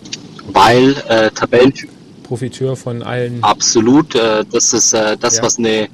[0.47, 1.73] Weil äh, Tabellen.
[2.23, 3.43] Profiteur von allen.
[3.43, 4.15] Absolut.
[4.15, 5.43] Äh, das ist äh, das, ja.
[5.43, 5.87] was eine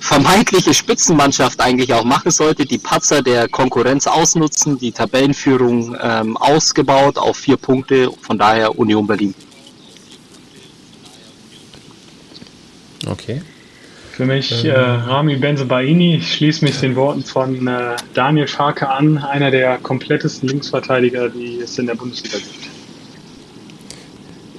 [0.00, 2.64] vermeintliche Spitzenmannschaft eigentlich auch machen sollte.
[2.64, 8.10] Die Patzer der Konkurrenz ausnutzen, die Tabellenführung ähm, ausgebaut auf vier Punkte.
[8.20, 9.34] Von daher Union Berlin.
[13.06, 13.42] Okay.
[14.12, 16.16] Für mich äh, Rami Benzebaini.
[16.16, 21.60] Ich schließe mich den Worten von äh, Daniel Scharke an, einer der komplettesten Linksverteidiger, die
[21.60, 22.68] es in der Bundesliga gibt.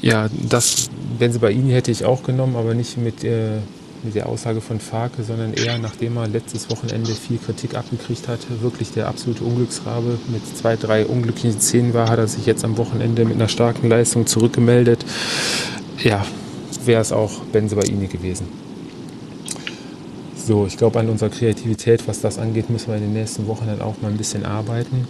[0.01, 0.89] Ja, das
[1.19, 3.59] Benzebaini hätte ich auch genommen, aber nicht mit, äh,
[4.01, 8.39] mit der Aussage von Farke, sondern eher nachdem er letztes Wochenende viel Kritik abgekriegt hat,
[8.61, 12.77] wirklich der absolute Unglücksrabe mit zwei, drei unglücklichen Szenen war, hat er sich jetzt am
[12.77, 15.05] Wochenende mit einer starken Leistung zurückgemeldet.
[16.03, 16.25] Ja,
[16.85, 18.72] wäre es auch Benzebaini gewesen.
[20.45, 23.65] So, ich glaube, an unserer Kreativität, was das angeht, müssen wir in den nächsten Wochen
[23.65, 25.07] dann auch mal ein bisschen arbeiten.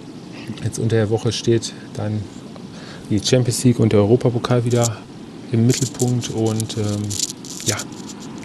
[0.63, 2.21] Jetzt unter der Woche steht dann
[3.09, 4.97] die Champions League und der Europapokal wieder
[5.51, 7.01] im Mittelpunkt und ähm,
[7.65, 7.77] ja,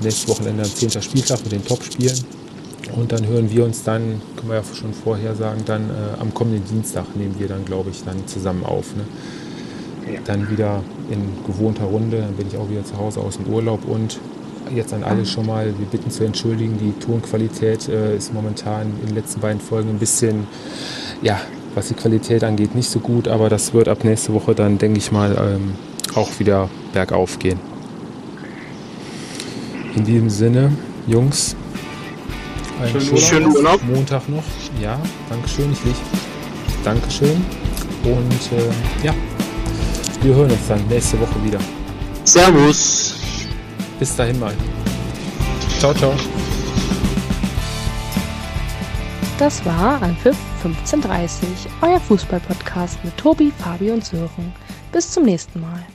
[0.03, 1.03] nächstes Wochenende am 10.
[1.03, 2.25] Spieltag mit den Top-Spielen.
[2.97, 6.33] Und dann hören wir uns dann, können wir ja schon vorher sagen, dann äh, am
[6.33, 8.97] kommenden Dienstag nehmen wir dann, glaube ich, dann zusammen auf.
[8.97, 9.05] Ne?
[10.25, 13.87] Dann wieder in gewohnter Runde, dann bin ich auch wieder zu Hause aus dem Urlaub
[13.87, 14.19] und
[14.75, 19.09] jetzt an alle schon mal, wir bitten zu entschuldigen, die Tonqualität äh, ist momentan in
[19.09, 20.47] den letzten beiden Folgen ein bisschen,
[21.23, 21.41] ja,
[21.75, 24.99] was die Qualität angeht, nicht so gut, aber das wird ab nächste Woche dann, denke
[24.99, 25.75] ich mal, ähm,
[26.15, 27.61] auch wieder bergauf gehen.
[29.95, 30.73] In diesem Sinne,
[31.07, 31.57] Jungs,
[32.81, 33.81] einen schönen, schönen Urlaub.
[33.83, 34.45] Montag noch.
[34.81, 35.73] Ja, Dankeschön.
[35.73, 35.97] Ich liege.
[36.85, 37.45] Dankeschön.
[38.05, 39.15] Und äh, ja,
[40.23, 41.59] wir hören uns dann nächste Woche wieder.
[42.25, 43.18] Servus.
[43.99, 44.55] Bis dahin mal.
[45.79, 46.15] Ciao, ciao.
[49.39, 51.49] Das war Anpfiff 1530,
[51.83, 54.53] euer Fußballpodcast mit Tobi, Fabi und Sören.
[54.91, 55.87] Bis zum nächsten Mal.